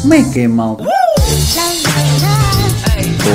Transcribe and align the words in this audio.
Como 0.00 0.14
é 0.14 0.32
que 0.32 0.40
é, 0.40 0.48
malta? 0.48 0.84
Love. 0.84 0.92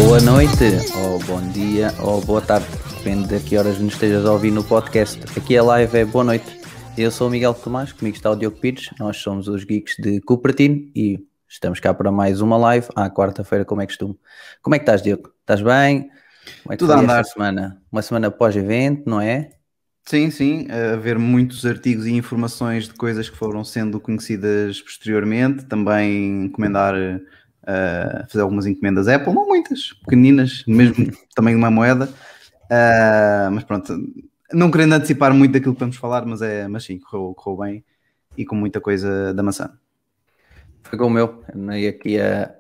Boa 0.06 0.22
noite, 0.22 0.64
ou 0.96 1.20
bom 1.20 1.42
dia, 1.50 1.94
ou 2.00 2.22
boa 2.22 2.42
tarde. 2.42 2.68
Depende 2.96 3.28
de 3.28 3.40
que 3.42 3.58
horas 3.58 3.78
nos 3.80 3.94
estejas 3.94 4.26
a 4.26 4.32
ouvir 4.32 4.52
no 4.52 4.64
podcast. 4.64 5.20
Aqui 5.38 5.58
a 5.58 5.64
live 5.64 5.98
é 5.98 6.06
boa 6.06 6.24
noite. 6.24 6.46
Eu 6.98 7.12
sou 7.12 7.28
o 7.28 7.30
Miguel 7.30 7.54
Tomás, 7.54 7.92
comigo 7.92 8.16
está 8.16 8.32
o 8.32 8.36
Diogo 8.38 8.58
Pires. 8.58 8.90
Nós 8.98 9.18
somos 9.18 9.50
os 9.50 9.66
geeks 9.66 9.98
de 10.00 10.22
Cupertino 10.22 10.90
e 10.96 11.20
estamos 11.52 11.80
cá 11.82 11.94
para 11.94 12.12
mais 12.12 12.40
uma 12.40 12.56
live 12.58 12.88
à 12.96 13.10
quarta-feira, 13.10 13.66
como 13.66 13.82
é 13.82 13.86
costume. 13.86 14.18
Como 14.62 14.74
é 14.74 14.80
que 14.80 14.84
estás, 14.84 15.02
Diogo? 15.02 15.34
Estás 15.42 15.62
bem? 15.62 16.10
Como 16.64 16.74
é 16.74 16.76
que 16.76 16.78
Tudo 16.78 16.94
a 16.94 17.00
andar. 17.00 17.26
semana? 17.26 17.82
Uma 17.92 18.02
semana 18.02 18.32
pós-evento, 18.32 19.10
não 19.10 19.20
é? 19.20 19.50
Sim, 20.06 20.32
sim, 20.32 20.68
a 20.72 20.96
ver 20.96 21.20
muitos 21.20 21.66
artigos 21.66 22.06
e 22.06 22.12
informações 22.12 22.88
de 22.88 22.94
coisas 22.94 23.30
que 23.30 23.38
foram 23.38 23.64
sendo 23.64 24.00
conhecidas 24.00 24.82
posteriormente, 24.82 25.66
também 25.66 26.46
encomendar, 26.46 26.96
eh, 26.96 28.26
fazer 28.28 28.42
algumas 28.42 28.66
encomendas 28.66 29.08
Apple, 29.08 29.34
não 29.34 29.46
muitas, 29.48 29.94
pequeninas, 29.94 30.64
mesmo 30.68 30.96
também 31.36 31.56
uma 31.56 31.70
moeda, 31.70 32.10
Ah, 32.70 33.50
mas 33.52 33.64
pronto, 33.64 33.94
não 34.54 34.72
querendo 34.72 34.94
antecipar 34.94 35.34
muito 35.34 35.54
daquilo 35.54 35.74
que 35.74 35.80
vamos 35.82 35.98
falar, 35.98 36.26
mas, 36.26 36.42
é, 36.42 36.68
mas 36.68 36.84
sim, 36.86 37.00
correu, 37.00 37.34
correu 37.36 37.60
bem 37.60 37.86
e 38.38 38.46
com 38.46 38.56
muita 38.56 38.82
coisa 38.82 39.34
da 39.34 39.44
maçã. 39.44 39.78
Foi 40.84 40.98
como 40.98 41.18
eu, 41.18 41.44
andei 41.54 41.88
aqui 41.88 42.20
a 42.20 42.54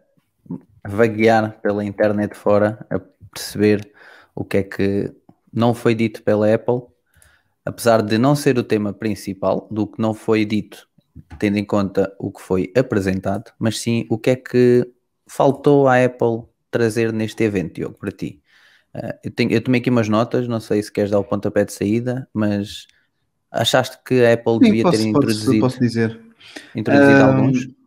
vaguear 0.87 1.59
pela 1.61 1.83
internet 1.83 2.35
fora, 2.35 2.85
a 2.89 2.99
perceber 3.33 3.91
o 4.35 4.43
que 4.43 4.57
é 4.57 4.63
que 4.63 5.13
não 5.53 5.73
foi 5.73 5.93
dito 5.95 6.23
pela 6.23 6.53
Apple, 6.53 6.81
apesar 7.65 8.01
de 8.01 8.17
não 8.17 8.35
ser 8.35 8.57
o 8.57 8.63
tema 8.63 8.93
principal, 8.93 9.67
do 9.71 9.87
que 9.87 10.01
não 10.01 10.13
foi 10.13 10.45
dito, 10.45 10.87
tendo 11.39 11.57
em 11.57 11.65
conta 11.65 12.13
o 12.19 12.31
que 12.31 12.41
foi 12.41 12.71
apresentado, 12.75 13.51
mas 13.59 13.79
sim 13.79 14.05
o 14.09 14.17
que 14.17 14.31
é 14.31 14.35
que 14.35 14.89
faltou 15.27 15.87
à 15.87 16.03
Apple 16.03 16.43
trazer 16.69 17.11
neste 17.11 17.43
evento, 17.43 17.75
Diogo, 17.75 17.97
para 17.97 18.11
ti. 18.11 18.41
Ah, 18.93 19.17
eu, 19.23 19.31
tenho, 19.31 19.51
eu 19.51 19.61
tomei 19.61 19.81
aqui 19.81 19.89
umas 19.89 20.09
notas, 20.09 20.47
não 20.47 20.59
sei 20.59 20.81
se 20.81 20.91
queres 20.91 21.11
dar 21.11 21.19
o 21.19 21.23
pontapé 21.23 21.65
de 21.65 21.73
saída, 21.73 22.27
mas 22.33 22.87
achaste 23.51 23.97
que 24.05 24.23
a 24.25 24.33
Apple 24.33 24.53
Sim, 24.59 24.63
devia 24.63 24.83
posso, 24.83 24.97
ter 24.97 25.03
posso- 25.03 25.09
introduzido, 25.09 25.59
posso 25.61 25.79
dizer. 25.79 26.21
introduzido 26.75 27.21
Ah, 27.21 27.25
alguns? 27.27 27.80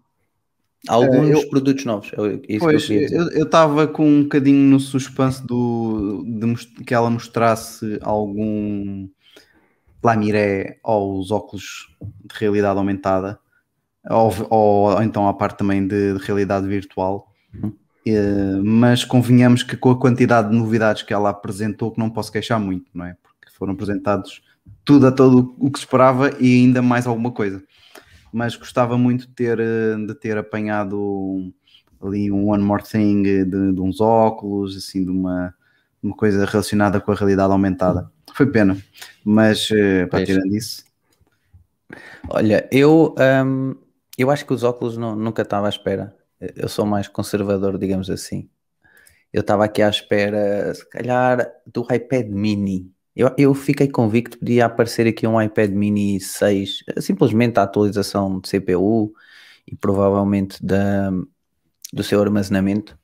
Alguns 0.88 1.30
eu- 1.30 1.48
produtos 1.48 1.84
novos, 1.84 2.10
é 2.12 2.58
Pois, 2.58 2.86
que 2.86 2.92
eu 3.14 3.44
estava 3.44 3.86
com 3.86 4.06
um 4.06 4.22
bocadinho 4.24 4.70
no 4.70 4.78
suspense 4.78 5.44
do, 5.46 6.24
de 6.26 6.84
que 6.84 6.92
ela 6.94 7.08
mostrasse 7.08 7.98
algum 8.02 9.08
lamiré 10.02 10.78
aos 10.84 11.30
óculos 11.30 11.88
de 12.00 12.38
realidade 12.38 12.78
aumentada, 12.78 13.38
ou, 14.10 14.30
ou- 14.50 14.94
ou 14.94 15.02
então 15.02 15.26
à 15.26 15.32
parte 15.32 15.58
também 15.58 15.86
de, 15.86 16.14
de 16.18 16.24
realidade 16.24 16.66
virtual. 16.66 17.32
Uhum. 17.54 17.72
Eh, 18.06 18.60
mas 18.62 19.02
convenhamos 19.02 19.62
que 19.62 19.76
com 19.78 19.90
a 19.90 19.98
quantidade 19.98 20.50
de 20.50 20.56
novidades 20.56 21.02
que 21.02 21.14
ela 21.14 21.30
apresentou, 21.30 21.90
que 21.90 21.98
não 21.98 22.10
posso 22.10 22.30
queixar 22.30 22.60
muito, 22.60 22.90
não 22.92 23.06
é? 23.06 23.16
Porque 23.22 23.50
foram 23.56 23.72
apresentados 23.72 24.42
tudo 24.84 25.06
a 25.06 25.12
todo 25.12 25.54
o 25.58 25.70
que 25.70 25.78
se 25.78 25.84
esperava 25.86 26.30
e 26.38 26.54
ainda 26.60 26.82
mais 26.82 27.06
alguma 27.06 27.30
coisa. 27.30 27.62
Mas 28.34 28.56
gostava 28.56 28.98
muito 28.98 29.28
de 29.28 29.34
ter, 29.34 29.60
eh, 29.60 29.96
de 30.06 30.14
ter 30.16 30.38
apanhado 30.38 31.52
ali 32.02 32.32
um 32.32 32.50
One 32.50 32.64
More 32.64 32.82
Thing 32.82 33.22
de, 33.22 33.44
de 33.46 33.80
uns 33.80 34.00
óculos, 34.00 34.76
assim, 34.76 35.04
de 35.04 35.10
uma, 35.10 35.54
uma 36.02 36.16
coisa 36.16 36.44
relacionada 36.46 37.00
com 37.00 37.12
a 37.12 37.16
realidade 37.16 37.52
aumentada. 37.52 38.10
Foi 38.34 38.46
pena, 38.46 38.76
mas 39.24 39.70
eh, 39.72 40.06
para 40.06 40.20
tirando 40.22 40.54
isso, 40.56 40.84
Olha, 42.28 42.68
eu, 42.72 43.14
hum, 43.46 43.74
eu 44.18 44.30
acho 44.30 44.46
que 44.46 44.52
os 44.52 44.62
óculos 44.62 44.96
não- 44.96 45.16
nunca 45.16 45.42
estava 45.42 45.66
à 45.66 45.68
espera. 45.68 46.14
Eu 46.56 46.68
sou 46.68 46.84
mais 46.86 47.08
conservador, 47.08 47.78
digamos 47.78 48.10
assim. 48.10 48.48
Eu 49.32 49.42
estava 49.42 49.66
aqui 49.66 49.82
à 49.82 49.90
espera, 49.90 50.74
se 50.74 50.88
calhar, 50.90 51.52
do 51.66 51.82
iPad 51.94 52.28
mini. 52.28 52.93
Eu, 53.16 53.32
eu 53.38 53.54
fiquei 53.54 53.88
convicto 53.88 54.36
que 54.36 54.44
podia 54.44 54.66
aparecer 54.66 55.06
aqui 55.06 55.26
um 55.26 55.40
iPad 55.40 55.70
mini 55.70 56.20
6, 56.20 56.84
simplesmente 57.00 57.58
a 57.58 57.62
atualização 57.62 58.40
de 58.40 58.48
CPU 58.50 59.12
e 59.66 59.76
provavelmente 59.76 60.64
da, 60.64 61.10
do 61.92 62.02
seu 62.02 62.20
armazenamento. 62.20 62.98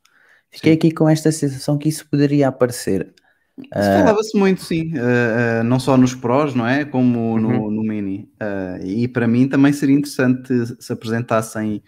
Fiquei 0.50 0.72
Sim. 0.72 0.78
aqui 0.78 0.90
com 0.90 1.08
esta 1.08 1.30
sensação 1.30 1.78
que 1.78 1.88
isso 1.88 2.08
poderia 2.08 2.48
aparecer. 2.48 3.14
Isso 3.58 3.92
falava-se 3.92 4.38
muito, 4.38 4.62
sim, 4.62 4.92
eh, 4.94 5.60
eh, 5.60 5.62
não 5.62 5.78
só 5.78 5.96
nos 5.96 6.14
Pros, 6.14 6.54
não 6.54 6.66
é? 6.66 6.84
Como 6.84 7.38
no, 7.38 7.48
Uhum. 7.48 7.70
no 7.70 7.82
Mini. 7.82 8.28
Eh, 8.40 8.80
e 8.84 9.08
para 9.08 9.28
mim 9.28 9.48
também 9.48 9.72
seria 9.72 9.94
interessante 9.94 10.48
se 10.82 10.92
apresentassem 10.92 11.82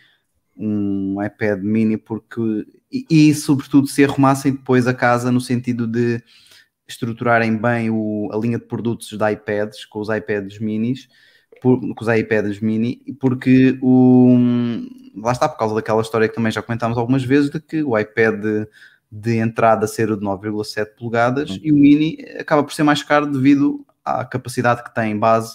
um 0.56 1.16
iPad 1.24 1.62
Mini, 1.62 1.96
porque 1.96 2.66
e, 2.92 3.06
e, 3.10 3.34
sobretudo 3.34 3.86
se 3.86 4.04
arrumassem 4.04 4.52
depois 4.52 4.86
a 4.86 4.92
casa 4.92 5.32
no 5.32 5.40
sentido 5.40 5.86
de 5.86 6.22
estruturarem 6.92 7.56
bem 7.56 7.90
o- 7.90 8.28
a 8.32 8.36
linha 8.36 8.58
de 8.58 8.64
produtos 8.64 9.08
de 9.08 9.30
iPads 9.32 9.84
com 9.84 10.00
os 10.00 10.08
iPads 10.08 10.58
minis, 10.58 11.08
por- 11.60 11.78
com 11.80 12.04
os 12.04 12.08
iPads 12.08 12.60
mini, 12.60 13.02
porque 13.20 13.78
o, 13.82 14.36
lá 15.16 15.32
está, 15.32 15.48
por 15.48 15.58
causa 15.58 15.74
daquela 15.74 16.02
história 16.02 16.28
que 16.28 16.34
também 16.34 16.50
já 16.52 16.62
comentámos 16.62 16.98
algumas 16.98 17.24
vezes, 17.24 17.50
de 17.50 17.60
que 17.60 17.82
o 17.82 17.98
iPad 17.98 18.66
de 19.10 19.36
entrada 19.36 19.86
ser 19.86 20.10
o 20.10 20.16
de 20.16 20.24
9,7 20.24 20.96
polegadas 20.96 21.50
Uhum. 21.50 21.58
e 21.62 21.72
o 21.72 21.76
mini 21.76 22.18
acaba 22.38 22.62
por 22.64 22.72
ser 22.72 22.82
mais 22.82 23.02
caro 23.02 23.26
devido 23.26 23.84
à 24.04 24.24
capacidade 24.24 24.82
que 24.82 24.94
tem 24.94 25.16
base 25.18 25.54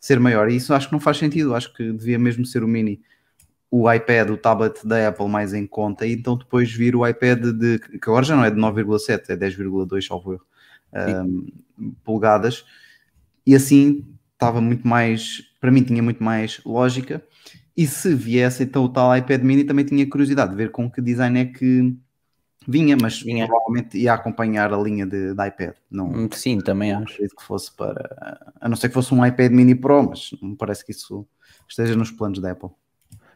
ser 0.00 0.18
maior. 0.20 0.50
E 0.50 0.56
isso 0.56 0.74
acho 0.74 0.88
que 0.88 0.92
não 0.92 1.00
faz 1.00 1.16
sentido, 1.16 1.54
acho 1.54 1.72
que 1.74 1.92
devia 1.92 2.18
mesmo 2.18 2.44
ser 2.44 2.62
o 2.64 2.68
mini 2.68 3.00
o 3.70 3.90
iPad, 3.92 4.30
o 4.30 4.36
tablet 4.38 4.80
da 4.86 5.08
Apple 5.08 5.28
mais 5.28 5.52
em 5.52 5.66
conta, 5.66 6.06
e 6.06 6.12
então 6.14 6.38
depois 6.38 6.72
vir 6.72 6.96
o 6.96 7.06
iPad 7.06 7.44
de 7.52 7.78
que 7.78 8.08
agora 8.08 8.24
já 8.24 8.34
não 8.34 8.42
é 8.42 8.50
de 8.50 8.56
9,7, 8.56 9.28
é 9.30 9.36
10,2, 9.36 10.06
salvo 10.06 10.32
erro, 10.32 10.42
um, 10.94 11.46
polegadas, 12.04 12.64
e 13.46 13.54
assim 13.54 14.04
estava 14.34 14.60
muito 14.60 14.86
mais, 14.86 15.42
para 15.60 15.70
mim 15.70 15.82
tinha 15.82 16.02
muito 16.02 16.22
mais 16.22 16.60
lógica. 16.64 17.22
E 17.76 17.86
se 17.86 18.14
viesse 18.14 18.64
então 18.64 18.84
o 18.84 18.88
tal 18.88 19.16
iPad 19.16 19.42
mini, 19.42 19.64
também 19.64 19.84
tinha 19.84 20.08
curiosidade 20.08 20.50
de 20.50 20.56
ver 20.56 20.70
com 20.72 20.90
que 20.90 21.00
design 21.00 21.38
é 21.40 21.44
que 21.46 21.96
vinha, 22.66 22.96
mas 22.96 23.22
Vinha. 23.22 23.46
provavelmente 23.46 23.98
ia 23.98 24.14
acompanhar 24.14 24.72
a 24.72 24.78
linha 24.78 25.06
de, 25.06 25.34
de 25.34 25.46
iPad. 25.48 25.74
Não, 25.90 26.08
Hum, 26.12 26.28
Sim, 26.32 26.60
também 26.60 26.92
não 26.92 27.02
acho. 27.02 27.16
que 27.16 27.42
fosse 27.42 27.72
para. 27.74 28.54
A 28.60 28.68
não 28.68 28.76
ser 28.76 28.88
que 28.88 28.94
fosse 28.94 29.14
um 29.14 29.24
iPad 29.24 29.52
mini 29.52 29.74
Pro, 29.74 30.02
mas 30.08 30.30
não 30.40 30.50
me 30.50 30.56
parece 30.56 30.84
que 30.84 30.92
isso 30.92 31.26
esteja 31.68 31.94
nos 31.96 32.10
planos 32.10 32.40
da 32.40 32.52
Apple. 32.52 32.70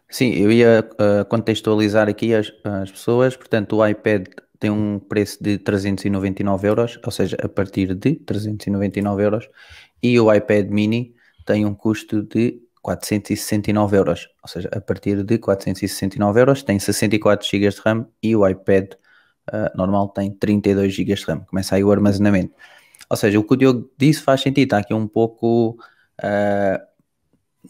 Sim, 0.09 0.31
eu 0.35 0.53
ia 0.53 0.87
uh, 0.95 1.25
contextualizar 1.27 2.09
aqui 2.09 2.35
as, 2.35 2.53
as 2.65 2.91
pessoas. 2.91 3.37
Portanto, 3.37 3.77
o 3.77 3.87
iPad 3.87 4.27
tem 4.63 4.71
um 4.71 5.01
preço 5.01 5.43
de 5.43 5.59
399 5.59 6.69
euros, 6.69 7.01
ou 7.05 7.11
seja, 7.11 7.37
a 7.43 7.49
partir 7.49 7.97
de 7.97 8.15
399 8.15 9.25
euros, 9.25 9.49
e 10.01 10.21
o 10.21 10.33
iPad 10.33 10.71
mini 10.71 11.17
tem 11.45 11.67
um 11.67 11.75
custo 11.75 12.23
de 12.23 12.63
469 12.81 13.97
euros, 13.97 14.29
ou 14.41 14.49
seja, 14.49 14.69
a 14.73 14.81
partir 14.81 15.25
de 15.25 15.37
469 15.39 16.41
euros 16.41 16.63
tem 16.63 16.79
64 16.79 17.45
GB 17.45 17.69
de 17.71 17.81
RAM 17.85 18.07
e 18.23 18.37
o 18.37 18.47
iPad 18.49 18.93
uh, 19.53 19.77
normal 19.77 20.11
tem 20.11 20.31
32 20.31 20.95
GB 20.95 21.15
de 21.15 21.25
RAM. 21.25 21.41
Começa 21.41 21.75
aí 21.75 21.83
o 21.83 21.91
armazenamento. 21.91 22.55
Ou 23.11 23.17
seja, 23.17 23.41
o 23.41 23.45
que 23.45 23.55
o 23.55 23.57
Diogo 23.57 23.91
disse 23.99 24.23
faz 24.23 24.43
sentido, 24.43 24.65
está 24.65 24.79
aqui 24.79 24.95
um 24.95 25.09
pouco. 25.09 25.77
uh, 26.23 26.93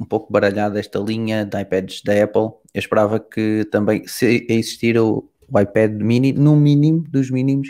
um 0.01 0.07
pouco 0.07 0.33
baralhada 0.33 0.81
esta 0.81 0.99
linha 0.99 1.45
de 1.45 1.61
iPads 1.61 2.03
da 2.03 2.13
Apple. 2.25 2.43
Eu 2.75 2.79
esperava 2.79 3.21
que 3.21 3.67
também, 3.71 4.07
se 4.07 4.47
existir 4.49 4.99
o, 4.99 5.31
o 5.53 5.61
iPad 5.61 5.93
mini, 6.03 6.33
no 6.33 6.57
mínimo 6.57 7.05
dos 7.09 7.31
mínimos, 7.31 7.69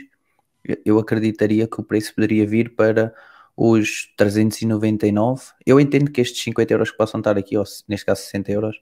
eu- 0.84 0.98
acreditaria 0.98 1.66
que 1.66 1.80
o 1.80 1.84
preço 1.84 2.14
poderia 2.14 2.46
vir 2.46 2.74
para 2.74 3.14
os 3.56 4.12
399. 4.16 5.44
Eu 5.66 5.80
entendo 5.80 6.10
que 6.10 6.20
estes 6.20 6.42
50 6.42 6.72
euros 6.72 6.90
que 6.90 6.96
possam 6.96 7.20
estar 7.20 7.36
aqui, 7.38 7.56
ou 7.56 7.64
neste 7.88 8.06
caso 8.06 8.22
60 8.22 8.52
euros, 8.52 8.80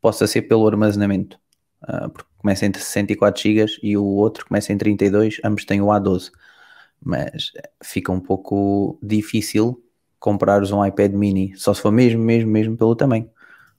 possa 0.00 0.26
ser 0.26 0.42
pelo 0.42 0.66
armazenamento. 0.66 1.38
ah, 1.82 2.08
porque 2.08 2.30
começa 2.38 2.64
entre 2.66 2.80
64 2.82 3.42
GB 3.42 3.78
e 3.82 3.96
o 3.96 4.04
outro 4.04 4.46
começa 4.46 4.72
em 4.72 4.78
32, 4.78 5.40
ambos 5.44 5.64
têm 5.64 5.80
o 5.82 5.90
A12. 5.90 6.30
Mas 7.00 7.50
fica 7.82 8.12
um 8.12 8.20
pouco 8.20 8.98
difícil 9.02 9.82
comprares 10.20 10.70
um 10.70 10.84
iPad 10.86 11.12
mini, 11.14 11.52
só 11.56 11.74
se 11.74 11.82
for 11.82 11.90
mesmo, 11.90 12.22
mesmo, 12.22 12.50
mesmo 12.50 12.76
pelo 12.76 12.94
tamanho. 12.94 13.28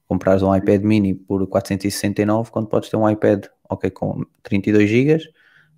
Comprares 0.07 0.43
um 0.43 0.55
iPad 0.55 0.83
mini 0.83 1.13
por 1.13 1.45
469, 1.47 2.51
quando 2.51 2.67
podes 2.67 2.89
ter 2.89 2.97
um 2.97 3.09
iPad, 3.09 3.45
ok, 3.69 3.89
com 3.91 4.25
32 4.41 4.89
GB, 4.89 5.19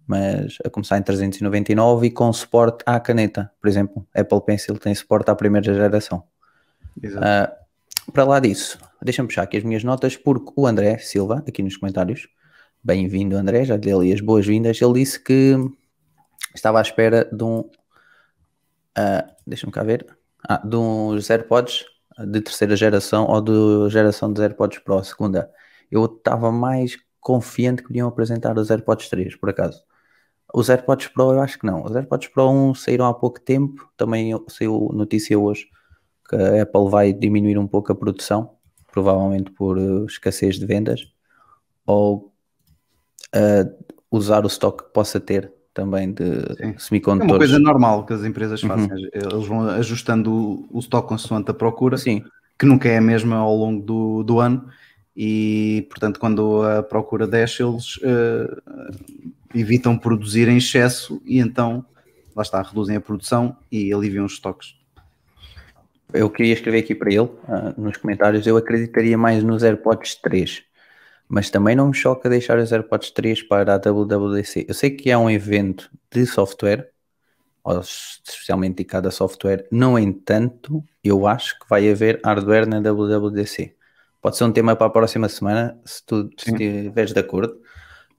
mas 0.08 0.58
a 0.64 0.70
começar 0.70 0.98
em 0.98 1.02
399 1.02 2.08
e 2.08 2.12
com 2.12 2.32
suporte 2.32 2.84
à 2.86 3.00
caneta. 3.00 3.52
Por 3.60 3.68
exemplo, 3.68 4.08
Apple 4.14 4.42
Pencil 4.46 4.78
tem 4.78 4.94
suporte 4.94 5.30
à 5.32 5.36
primeira 5.36 5.74
geração. 5.74 6.24
Exato. 7.02 7.26
Ah, 7.26 7.52
para 8.14 8.24
lá 8.24 8.40
disso, 8.40 8.78
deixa-me 9.02 9.28
puxar 9.28 9.44
aqui 9.44 9.58
as 9.58 9.64
minhas 9.64 9.84
notas, 9.84 10.16
porque 10.16 10.52
o 10.56 10.68
André 10.68 10.98
Silva, 11.00 11.44
aqui 11.48 11.64
nos 11.64 11.78
comentários, 11.78 12.28
bem-vindo 12.84 13.36
André, 13.36 13.66
já 13.66 13.78
lhe 13.78 13.92
ali 13.92 14.14
as 14.14 14.22
boas-vindas, 14.22 14.80
ele 14.80 14.94
disse 14.94 15.20
que 15.20 15.56
estava 16.54 16.80
à 16.80 16.82
espera 16.82 17.26
de 17.26 17.44
um. 17.44 17.70
ah, 18.96 19.28
Deixa-me 19.46 19.72
cá 19.72 19.84
ver. 19.84 20.06
Ah, 20.48 20.62
de 20.64 20.76
uns 20.76 21.30
AirPods 21.30 21.86
de 22.20 22.42
terceira 22.42 22.76
geração 22.76 23.26
ou 23.26 23.42
de 23.42 23.90
geração 23.90 24.32
de 24.32 24.42
AirPods 24.42 24.80
Pro, 24.80 25.04
segunda. 25.04 25.52
Eu 25.92 26.06
estava 26.06 26.52
mais 26.52 26.98
confiante 27.25 27.81
que 27.81 27.88
podiam 27.88 28.07
apresentar 28.07 28.56
os 28.56 28.69
AirPods 28.69 29.10
3, 29.10 29.36
por 29.36 29.50
acaso. 29.50 29.81
Os 30.54 30.69
AirPods 30.69 31.07
Pro 31.07 31.33
eu 31.33 31.42
acho 31.42 31.57
que 31.57 31.66
não. 31.66 31.83
Os 31.83 31.95
AirPods 31.95 32.27
Pro 32.27 32.48
1 32.51 32.75
saíram 32.75 33.07
há 33.07 33.13
pouco 33.16 33.42
tempo, 33.42 33.89
também 33.98 34.31
saiu 34.48 34.92
notícia 34.94 35.38
hoje 35.38 35.68
que 36.30 36.36
a 36.36 36.62
Apple 36.62 36.88
vai 36.88 37.12
diminuir 37.12 37.57
um 37.57 37.66
pouco 37.66 37.92
a 37.92 37.95
produção, 37.95 38.51
provavelmente 38.92 39.50
por 39.50 39.75
eh, 39.80 40.06
escassez 40.06 40.60
de 40.60 40.68
vendas, 40.68 41.12
ou 41.83 42.31
eh, 43.33 43.66
usar 44.12 44.44
o 44.44 44.48
estoque 44.48 44.83
que 44.83 44.94
possa 44.94 45.19
ter 45.19 45.51
também 45.74 46.13
de 46.13 46.24
Sim. 46.25 46.54
É 46.62 46.66
uma 46.68 46.80
semicondutores. 46.80 47.38
coisa 47.39 47.57
normal 47.60 48.06
que 48.06 48.13
as 48.13 48.24
empresas 48.24 48.62
Uhum. 48.62 48.69
fazem. 48.69 49.10
Eles 49.12 49.48
vão 49.48 49.68
ajustando 49.68 50.31
o, 50.31 50.68
o 50.77 50.80
estoque 50.80 51.10
consoante 51.10 51.50
a 51.50 51.56
procura, 51.56 51.98
Sim, 51.98 52.24
que 52.60 52.68
nunca 52.68 52.88
é 52.88 52.98
a 52.98 53.01
mesma 53.01 53.38
ao 53.38 53.56
longo 53.56 53.83
do, 53.83 54.24
do 54.24 54.39
ano. 54.39 54.69
E, 55.15 55.88
portanto, 55.89 56.19
quando 56.19 56.63
a 56.63 56.83
procura 56.83 57.25
desce, 57.25 57.63
eles 57.63 57.97
eh, 58.03 58.62
evitam 59.53 59.97
produzir 59.97 60.50
em 60.50 60.57
excesso 60.57 61.21
e 61.25 61.39
então, 61.39 61.85
lá 62.35 62.44
está, 62.44 62.62
reduzem 62.62 62.97
a 62.97 63.01
produção 63.01 63.56
e 63.71 63.94
aliviam 63.94 64.25
os 64.25 64.33
estoques. 64.33 64.75
eu 66.13 66.29
queria 66.29 66.53
escrever 66.53 66.79
aqui 66.79 66.94
para 66.94 67.13
ele, 67.13 67.29
ah, 67.47 67.73
nos 67.77 67.97
comentários, 67.97 68.45
eu 68.45 68.57
acreditaria 68.57 69.17
mais 69.17 69.44
nos 69.44 69.63
AirPods 69.63 70.15
3, 70.15 70.63
mas 71.27 71.50
também 71.50 71.75
não 71.75 71.88
me 71.88 71.94
choca 71.94 72.29
deixar 72.29 72.57
os 72.59 72.71
AirPods 72.71 73.12
3 73.12 73.44
para 73.44 73.75
a 73.75 73.77
WWDC. 73.77 74.65
Eu 74.67 74.73
sei 74.73 74.91
que 74.91 75.09
é 75.09 75.17
um 75.17 75.29
evento 75.29 75.89
de 76.12 76.25
software, 76.25 76.89
especialmente 78.25 78.75
dedicado 78.75 79.07
a 79.07 79.12
software, 79.12 79.65
no 79.71 79.97
entanto, 79.97 80.83
eu 81.03 81.25
acho 81.25 81.57
que 81.59 81.67
vai 81.69 81.89
haver 81.89 82.19
hardware 82.23 82.67
na 82.67 82.79
WWDC. 82.79 83.75
Pode 84.25 84.38
ser 84.38 84.44
um 84.44 84.51
tema 84.51 84.75
para 84.75 84.88
a 84.88 84.89
próxima 84.89 85.30
semana, 85.30 85.80
se 85.86 86.04
tu 86.04 86.27
se 86.36 86.50
estiveres 86.50 87.13
de 87.13 87.19
acordo, 87.19 87.62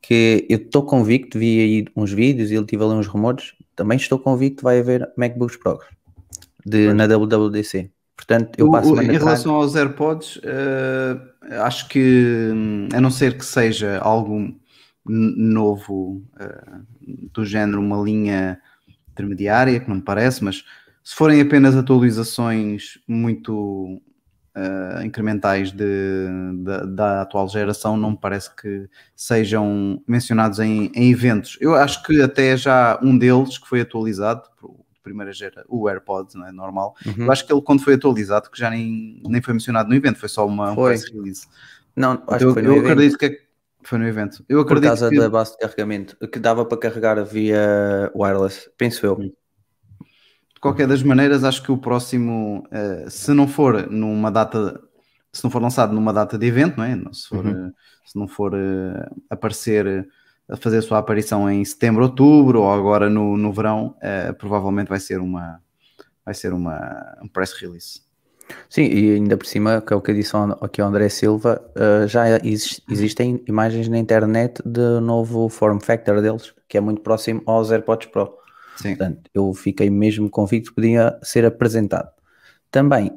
que 0.00 0.46
eu 0.48 0.58
estou 0.58 0.84
convicto, 0.86 1.36
vi 1.36 1.58
aí 1.60 1.84
uns 1.96 2.12
vídeos 2.12 2.52
e 2.52 2.54
ele 2.54 2.64
tive 2.64 2.84
ali 2.84 2.92
uns 2.92 3.08
rumores, 3.08 3.54
também 3.74 3.96
estou 3.96 4.16
convicto 4.16 4.58
que 4.58 4.62
vai 4.62 4.78
haver 4.78 5.10
MacBooks 5.16 5.56
Pro 5.56 5.80
de, 6.64 6.92
na 6.92 7.08
WWDC. 7.08 7.90
Portanto, 8.16 8.56
eu 8.56 8.70
passo 8.70 8.94
o- 8.94 9.02
em 9.02 9.18
relação 9.18 9.56
aos 9.56 9.74
AirPods, 9.74 10.40
eh, 10.44 11.16
acho 11.58 11.88
que, 11.88 12.52
hum, 12.54 12.88
a 12.94 13.00
não 13.00 13.10
ser 13.10 13.36
que 13.36 13.44
seja 13.44 13.98
algo 13.98 14.54
novo 15.04 16.22
eh, 16.38 16.64
do 17.32 17.44
género, 17.44 17.80
uma 17.80 18.00
linha 18.00 18.60
intermediária, 19.10 19.80
que 19.80 19.88
não 19.88 19.96
me 19.96 20.02
parece, 20.02 20.44
mas 20.44 20.64
se 21.02 21.16
forem 21.16 21.40
apenas 21.40 21.74
atualizações 21.74 22.96
muito 23.08 24.00
eh, 24.56 25.04
incrementais 25.04 25.70
de- 25.70 26.28
da, 26.64 26.84
da 26.86 27.20
atual 27.22 27.46
geração, 27.48 27.96
não 27.96 28.12
me 28.12 28.16
parece 28.18 28.54
que 28.56 28.88
sejam 29.14 30.02
mencionados 30.08 30.58
em, 30.58 30.90
em 30.94 31.10
eventos. 31.10 31.58
Eu 31.60 31.74
acho 31.74 32.02
que 32.02 32.22
até 32.22 32.56
já 32.56 32.98
um 33.02 33.16
deles 33.18 33.58
que 33.58 33.68
foi 33.68 33.82
atualizado, 33.82 34.42
primeira 35.02 35.32
gera, 35.32 35.64
o 35.68 35.88
AirPods, 35.88 36.34
não 36.34 36.46
é 36.48 36.50
normal, 36.52 36.96
Uhum. 37.06 37.26
eu 37.26 37.32
acho 37.32 37.46
que 37.46 37.52
ele, 37.52 37.62
quando 37.62 37.82
foi 37.84 37.94
atualizado, 37.94 38.50
que 38.50 38.58
já 38.58 38.68
nem, 38.70 39.22
nem 39.28 39.40
foi 39.40 39.54
mencionado 39.54 39.88
no 39.88 39.94
evento, 39.94 40.18
foi 40.18 40.28
só 40.28 40.44
uma 40.46 40.72
um 40.72 40.74
Foi. 40.74 40.94
press 40.94 41.10
release. 41.12 41.46
Não, 41.94 42.22
acho 42.26 42.44
eu 42.44 42.48
que 42.48 42.54
foi 42.54 42.62
no 42.62 42.68
eu 42.70 42.76
evento, 42.78 42.90
acredito 42.92 43.18
que 43.18 43.26
é- 43.26 43.38
foi 43.84 43.98
no 43.98 44.08
evento. 44.08 44.44
Eu 44.48 44.58
por 44.64 44.72
acredito 44.72 44.88
causa 44.88 45.08
que 45.08 45.16
da 45.16 45.30
base 45.30 45.52
de 45.52 45.58
carregamento, 45.58 46.16
que 46.28 46.38
dava 46.40 46.64
para 46.64 46.76
carregar 46.78 47.22
via 47.24 48.10
wireless, 48.16 48.68
penso 48.76 49.06
eu. 49.06 49.32
De 50.56 50.60
qualquer 50.60 50.88
das 50.88 51.02
maneiras, 51.02 51.44
acho 51.44 51.62
que 51.62 51.70
o 51.70 51.76
próximo, 51.78 52.66
eh, 52.72 53.04
se 53.10 53.32
não 53.34 53.46
for 53.46 53.90
numa 53.90 54.30
data, 54.30 54.80
se 55.30 55.44
não 55.44 55.50
for 55.50 55.60
lançado 55.60 55.92
numa 55.94 56.12
data 56.14 56.38
de 56.38 56.46
evento, 56.46 56.78
não 56.78 56.84
é? 56.84 56.98
Se, 57.12 57.28
for, 57.28 57.44
Uhum. 57.44 57.66
eh, 57.68 57.72
se 58.06 58.18
não 58.18 58.26
for 58.26 58.52
eh, 58.54 59.08
aparecer, 59.28 60.08
a 60.48 60.56
fazer 60.56 60.78
a 60.78 60.82
sua 60.82 60.98
aparição 60.98 61.50
em 61.50 61.62
setembro, 61.64 62.04
outubro 62.04 62.62
ou 62.62 62.72
agora 62.72 63.10
no, 63.10 63.36
no 63.36 63.52
verão, 63.52 63.96
eh, 64.00 64.32
provavelmente 64.32 64.88
vai 64.88 64.98
ser 64.98 65.20
uma 65.20 65.60
vai 66.24 66.34
ser 66.34 66.52
uma 66.54 67.16
um 67.22 67.28
press 67.28 67.52
release. 67.52 68.00
Sim, 68.70 68.84
e 68.84 69.14
ainda 69.16 69.36
por 69.36 69.46
cima, 69.46 69.80
que 69.80 69.92
é 69.92 69.96
o 69.96 70.00
que 70.00 70.10
eu 70.10 70.14
disse 70.14 70.32
aqui 70.62 70.80
ao 70.80 70.88
André 70.88 71.08
Silva, 71.08 71.60
uh, 71.76 72.06
já 72.08 72.38
exis- 72.44 72.80
existem 72.90 73.42
imagens 73.46 73.88
na 73.88 73.98
internet 73.98 74.62
do 74.64 75.00
novo 75.00 75.48
form 75.48 75.78
factor 75.80 76.22
deles, 76.22 76.54
que 76.68 76.78
é 76.78 76.80
muito 76.80 77.00
próximo 77.02 77.42
aos 77.44 77.70
AirPods 77.70 78.08
Pro. 78.08 78.32
Sim. 78.76 78.96
Portanto, 78.96 79.30
eu 79.34 79.52
fiquei 79.54 79.90
mesmo 79.90 80.30
convicto 80.30 80.70
que 80.70 80.76
podia 80.76 81.18
ser 81.22 81.44
apresentado. 81.44 82.10
Também, 82.70 83.10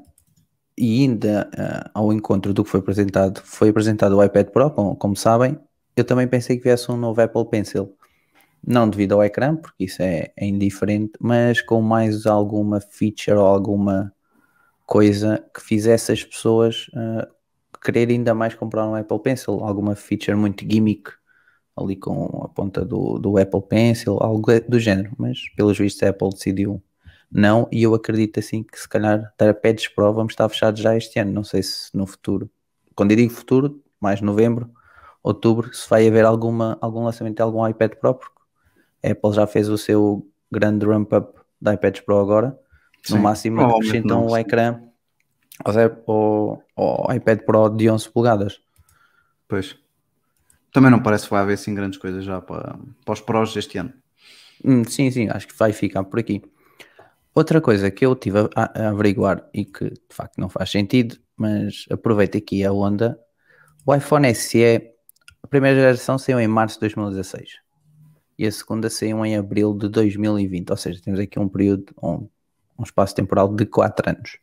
e 0.77 1.01
ainda 1.01 1.49
ah, 1.57 1.91
ao 1.93 2.13
encontro 2.13 2.53
do 2.53 2.63
que 2.63 2.69
foi 2.69 2.79
apresentado, 2.79 3.41
foi 3.43 3.69
apresentado 3.69 4.17
o 4.17 4.23
iPad 4.23 4.47
Pro, 4.47 4.71
como, 4.71 4.95
como 4.95 5.15
sabem, 5.15 5.59
eu 5.95 6.03
também 6.05 6.27
pensei 6.27 6.57
que 6.57 6.63
viesse 6.63 6.89
um 6.91 6.97
novo 6.97 7.21
Apple 7.21 7.49
Pencil. 7.49 7.93
Não 8.65 8.89
devido 8.89 9.13
ao 9.13 9.23
ecrã, 9.23 9.55
porque 9.55 9.85
isso 9.85 10.01
é, 10.01 10.31
é 10.35 10.45
indiferente, 10.45 11.13
mas 11.19 11.61
com 11.61 11.81
mais 11.81 12.25
alguma 12.25 12.79
feature 12.81 13.37
ou 13.37 13.45
alguma 13.45 14.13
coisa 14.85 15.43
que 15.53 15.61
fizesse 15.61 16.11
as 16.11 16.23
pessoas 16.23 16.87
ah, 16.95 17.27
querer 17.83 18.09
ainda 18.09 18.33
mais 18.33 18.53
comprar 18.53 18.87
um 18.87 18.95
Apple 18.95 19.19
Pencil, 19.19 19.59
alguma 19.61 19.95
feature 19.95 20.35
muito 20.35 20.65
gimmick 20.69 21.18
ali 21.79 21.95
com 21.95 22.43
a 22.43 22.47
ponta 22.49 22.83
do, 22.85 23.17
do 23.19 23.37
Apple 23.37 23.61
Pencil, 23.61 24.17
algo 24.21 24.47
do 24.67 24.79
género, 24.79 25.11
mas 25.17 25.49
pelos 25.55 25.77
vistos 25.77 26.03
a 26.03 26.09
Apple 26.09 26.29
decidiu 26.29 26.81
não, 27.31 27.67
e 27.71 27.83
eu 27.83 27.93
acredito 27.93 28.39
assim 28.39 28.63
que 28.63 28.79
se 28.79 28.89
calhar 28.89 29.33
iPads 29.39 29.87
Pro 29.89 30.11
vamos 30.11 30.33
estar 30.33 30.49
fechados 30.49 30.79
já 30.81 30.97
este 30.97 31.19
ano, 31.19 31.31
não 31.31 31.43
sei 31.43 31.61
se 31.61 31.95
no 31.95 32.07
futuro, 32.07 32.49
quando 32.95 33.11
eu 33.11 33.17
digo 33.17 33.31
futuro, 33.31 33.81
mais 33.99 34.19
novembro, 34.19 34.69
outubro, 35.21 35.71
se 35.73 35.87
vai 35.87 36.07
haver 36.07 36.25
alguma, 36.25 36.77
algum 36.81 37.03
lançamento 37.03 37.35
de 37.35 37.41
algum 37.43 37.67
iPad 37.67 37.93
Pro, 37.95 38.15
porque 38.15 38.39
a 39.03 39.11
Apple 39.11 39.33
já 39.33 39.45
fez 39.45 39.69
o 39.69 39.77
seu 39.77 40.27
grande 40.51 40.85
ramp-up 40.85 41.39
da 41.61 41.73
iPads 41.73 42.01
Pro 42.01 42.17
agora, 42.17 42.57
no 43.07 43.17
Sim, 43.17 43.21
máximo 43.21 43.57
provavelmente 43.57 43.97
acrescentam 43.97 44.27
o 44.27 44.37
ecrã 44.37 44.81
ao- 46.07 46.63
ao 46.75 47.13
iPad 47.15 47.41
Pro 47.41 47.69
de 47.69 47.89
11 47.89 48.09
polegadas. 48.09 48.59
Pois. 49.47 49.77
Também 50.71 50.91
não 50.91 51.01
parece 51.01 51.25
que 51.25 51.31
vai 51.31 51.41
haver 51.41 51.53
assim 51.53 51.73
grandes 51.73 51.99
coisas 51.99 52.23
já 52.23 52.41
para, 52.41 52.77
para 53.03 53.13
os 53.13 53.21
prós 53.21 53.53
deste 53.53 53.77
ano. 53.77 53.93
Hum, 54.63 54.83
sim, 54.83 55.09
sim, 55.09 55.27
acho 55.29 55.47
que 55.47 55.57
vai 55.57 55.73
ficar 55.73 56.03
por 56.03 56.19
aqui. 56.19 56.41
Outra 57.33 57.61
coisa 57.61 57.89
que 57.89 58.05
eu 58.05 58.15
tive 58.15 58.39
a, 58.55 58.71
a 58.75 58.89
averiguar 58.89 59.47
e 59.53 59.65
que 59.65 59.89
de 59.89 60.01
facto 60.15 60.37
não 60.37 60.49
faz 60.49 60.69
sentido, 60.69 61.17
mas 61.37 61.85
aproveito 61.89 62.37
aqui 62.37 62.63
a 62.63 62.71
onda. 62.71 63.19
O 63.85 63.95
iPhone 63.95 64.33
SE, 64.35 64.91
a 65.41 65.47
primeira 65.47 65.79
geração 65.79 66.17
saiu 66.17 66.39
em 66.39 66.47
março 66.47 66.75
de 66.75 66.81
2016 66.81 67.59
e 68.37 68.47
a 68.47 68.51
segunda 68.51 68.89
saiu 68.89 69.25
em 69.25 69.35
abril 69.35 69.73
de 69.73 69.89
2020, 69.89 70.69
ou 70.69 70.77
seja, 70.77 71.01
temos 71.03 71.19
aqui 71.19 71.37
um 71.37 71.49
período, 71.49 71.93
um, 72.01 72.27
um 72.77 72.83
espaço 72.83 73.13
temporal 73.13 73.53
de 73.53 73.65
4 73.65 74.09
anos. 74.09 74.37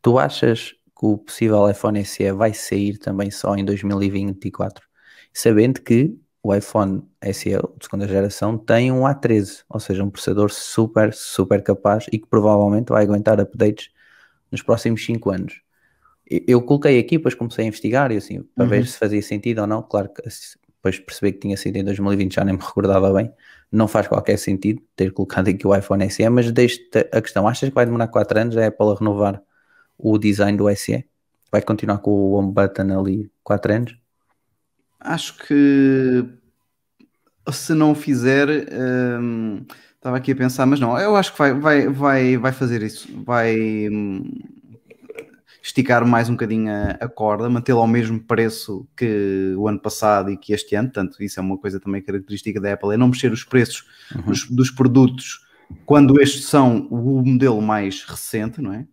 Tu 0.00 0.18
achas 0.18 0.72
que 0.98 1.06
o 1.06 1.18
possível 1.18 1.68
iPhone 1.70 2.02
SE 2.02 2.32
vai 2.32 2.54
sair 2.54 2.96
também 2.96 3.30
só 3.30 3.54
em 3.54 3.62
2024? 3.62 4.85
Sabendo 5.38 5.82
que 5.82 6.18
o 6.42 6.54
iPhone 6.54 7.02
SE 7.20 7.50
de 7.50 7.84
segunda 7.84 8.08
geração 8.08 8.56
tem 8.56 8.90
um 8.90 9.02
A13, 9.06 9.64
ou 9.68 9.78
seja, 9.78 10.02
um 10.02 10.08
processador 10.08 10.50
super, 10.50 11.12
super 11.12 11.62
capaz 11.62 12.06
e 12.10 12.18
que 12.18 12.26
provavelmente 12.26 12.88
vai 12.88 13.02
aguentar 13.02 13.38
updates 13.38 13.90
nos 14.50 14.62
próximos 14.62 15.04
5 15.04 15.28
anos. 15.30 15.60
Eu- 16.26 16.62
coloquei 16.62 16.98
aqui, 16.98 17.18
depois 17.18 17.34
comecei 17.34 17.66
a 17.66 17.68
investigar 17.68 18.10
e 18.10 18.16
assim, 18.16 18.42
para 18.54 18.64
Uhum. 18.64 18.70
ver 18.70 18.86
se 18.86 18.96
fazia 18.96 19.20
sentido 19.20 19.60
ou 19.60 19.66
não. 19.66 19.82
Claro 19.82 20.08
que 20.08 20.22
depois 20.22 20.98
percebi 20.98 21.32
que 21.32 21.40
tinha 21.40 21.56
sido 21.58 21.76
em 21.76 21.84
2020, 21.84 22.36
já 22.36 22.42
nem 22.42 22.54
me 22.54 22.60
recordava 22.62 23.12
bem. 23.12 23.30
Não 23.70 23.86
faz 23.86 24.08
qualquer 24.08 24.38
sentido 24.38 24.80
ter 24.96 25.12
colocado 25.12 25.48
aqui 25.48 25.66
o 25.66 25.76
iPhone 25.76 26.02
SE, 26.04 26.26
mas 26.30 26.50
deixo-te 26.50 27.10
a 27.12 27.20
questão: 27.20 27.46
achas 27.46 27.68
que 27.68 27.74
vai 27.74 27.84
demorar 27.84 28.08
4 28.08 28.40
anos 28.40 28.56
a 28.56 28.68
Apple 28.68 28.90
a 28.90 28.94
renovar 28.94 29.42
o 29.98 30.16
design 30.16 30.56
do 30.56 30.66
SE? 30.70 31.04
Vai 31.52 31.60
continuar 31.60 31.98
com 31.98 32.10
o 32.10 32.32
home 32.32 32.52
button 32.52 32.98
ali 32.98 33.30
4 33.44 33.74
anos? 33.74 34.05
Acho 35.00 35.36
que 35.38 36.24
se 37.52 37.74
não 37.74 37.94
fizer, 37.94 38.48
hum, 39.20 39.64
estava 39.94 40.16
aqui 40.16 40.32
a 40.32 40.36
pensar, 40.36 40.66
mas 40.66 40.80
não, 40.80 40.98
eu 40.98 41.16
acho 41.16 41.32
que 41.32 41.38
vai, 41.38 41.54
vai, 41.54 41.88
vai, 41.88 42.36
vai 42.36 42.52
fazer 42.52 42.82
isso, 42.82 43.08
vai 43.24 43.88
hum, 43.88 44.32
esticar 45.62 46.06
mais 46.06 46.28
um 46.28 46.32
bocadinho 46.32 46.72
a, 46.72 46.90
a 47.04 47.08
corda, 47.08 47.48
mantê-lo 47.48 47.80
ao 47.80 47.86
mesmo 47.86 48.20
preço 48.20 48.86
que 48.96 49.54
o 49.56 49.68
ano 49.68 49.80
passado 49.80 50.30
e 50.30 50.36
que 50.36 50.52
este 50.52 50.74
ano, 50.74 50.88
portanto, 50.88 51.22
isso 51.22 51.38
é 51.38 51.42
uma 51.42 51.58
coisa 51.58 51.80
também 51.80 52.02
característica 52.02 52.60
da 52.60 52.72
Apple, 52.72 52.94
é 52.94 52.96
não 52.96 53.08
mexer 53.08 53.32
os 53.32 53.44
preços 53.44 53.84
dos, 54.24 54.48
dos 54.48 54.70
produtos 54.70 55.44
quando 55.84 56.20
estes 56.20 56.44
são 56.44 56.86
o 56.90 57.22
modelo 57.24 57.60
mais 57.60 58.04
recente, 58.04 58.60
não 58.60 58.72
é? 58.72 58.86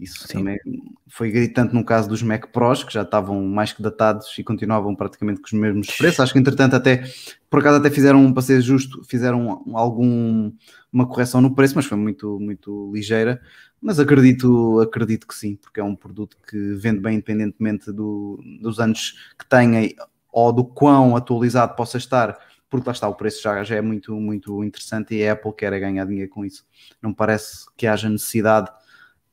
Isso 0.00 0.26
Sim. 0.26 0.38
também 0.38 0.58
foi 1.06 1.30
gritante 1.30 1.74
no 1.74 1.84
caso 1.84 2.08
dos 2.08 2.22
Mac 2.22 2.46
Pros, 2.46 2.82
que 2.82 2.92
já 2.92 3.02
estavam 3.02 3.44
mais 3.44 3.70
que 3.74 3.82
datados 3.82 4.26
e 4.38 4.42
continuavam 4.42 4.96
praticamente 4.96 5.40
com 5.40 5.46
os 5.46 5.52
mesmos 5.52 5.88
preços. 5.94 6.20
Acho 6.20 6.32
que 6.32 6.38
entretanto 6.38 6.74
até, 6.74 7.04
por 7.50 7.60
acaso 7.60 7.76
até 7.76 7.90
fizeram, 7.90 8.32
para 8.32 8.42
ser 8.42 8.62
justo, 8.62 9.04
fizeram 9.04 9.62
algum, 9.74 10.50
uma 10.90 11.06
correção 11.06 11.42
no 11.42 11.54
preço, 11.54 11.74
mas 11.76 11.84
foi 11.84 11.98
muito, 11.98 12.40
muito 12.40 12.90
ligeira. 12.94 13.42
Mas 13.78 14.00
acredito, 14.00 14.80
acredito 14.80 15.26
que 15.26 15.34
sim, 15.34 15.56
porque 15.56 15.80
é 15.80 15.84
um 15.84 15.94
produto 15.94 16.36
que 16.48 16.74
vende 16.74 17.00
bem 17.00 17.16
independentemente 17.16 17.92
do, 17.92 18.42
dos 18.62 18.80
anos 18.80 19.32
que 19.38 19.46
tenha 19.46 19.86
ou 20.32 20.50
do 20.50 20.64
quão 20.64 21.14
atualizado 21.14 21.74
possa 21.76 21.98
estar, 21.98 22.38
porque 22.70 22.88
lá 22.88 22.92
está, 22.92 23.08
o 23.08 23.14
preço 23.14 23.42
já, 23.42 23.62
já 23.64 23.76
é 23.76 23.80
muito, 23.82 24.14
muito 24.14 24.64
interessante 24.64 25.14
e 25.14 25.26
a 25.26 25.32
Apple 25.32 25.52
quer 25.52 25.78
ganhar 25.78 26.06
dinheiro 26.06 26.30
com 26.30 26.44
isso. 26.44 26.64
Não 27.02 27.12
parece 27.12 27.66
que 27.76 27.86
haja 27.86 28.08
necessidade 28.08 28.70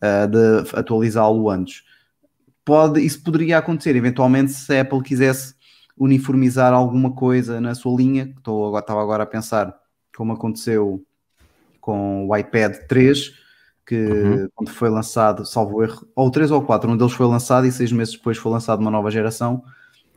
uh, 0.02 0.28
de 0.28 0.78
atualizá-lo 0.78 1.50
antes. 1.50 1.84
Pode, 2.64 3.00
isso 3.06 3.24
poderia 3.24 3.58
acontecer 3.58 3.96
eventualmente 3.96 4.52
se 4.52 4.76
a 4.76 4.82
Apple 4.82 5.02
quisesse 5.02 5.56
uniformizar 5.98 6.74
alguma 6.74 7.12
coisa 7.12 7.60
na 7.60 7.74
sua 7.74 7.96
linha, 7.98 8.34
estou 8.38 8.68
agora, 8.68 8.84
estava 8.84 9.02
agora 9.02 9.24
a 9.24 9.28
pensar 9.28 9.74
como 10.16 10.34
aconteceu 10.34 11.04
com 11.80 12.28
o 12.28 12.36
iPad 12.36 12.76
3, 12.88 13.34
que 13.86 13.96
uhum. 13.96 14.50
quando 14.54 14.70
foi 14.70 14.90
lançado, 14.90 15.46
salvo 15.46 15.82
erro, 15.82 16.06
ou 16.14 16.30
3 16.30 16.52
ou 16.52 16.62
4, 16.62 16.92
um 16.92 16.98
deles 16.98 17.14
foi 17.14 17.26
lançado 17.26 17.66
e 17.66 17.72
seis 17.72 17.92
meses 17.92 18.16
depois 18.16 18.38
foi 18.38 18.52
lançado 18.52 18.82
uma 18.82 18.92
nova 18.92 19.10
geração, 19.10 19.64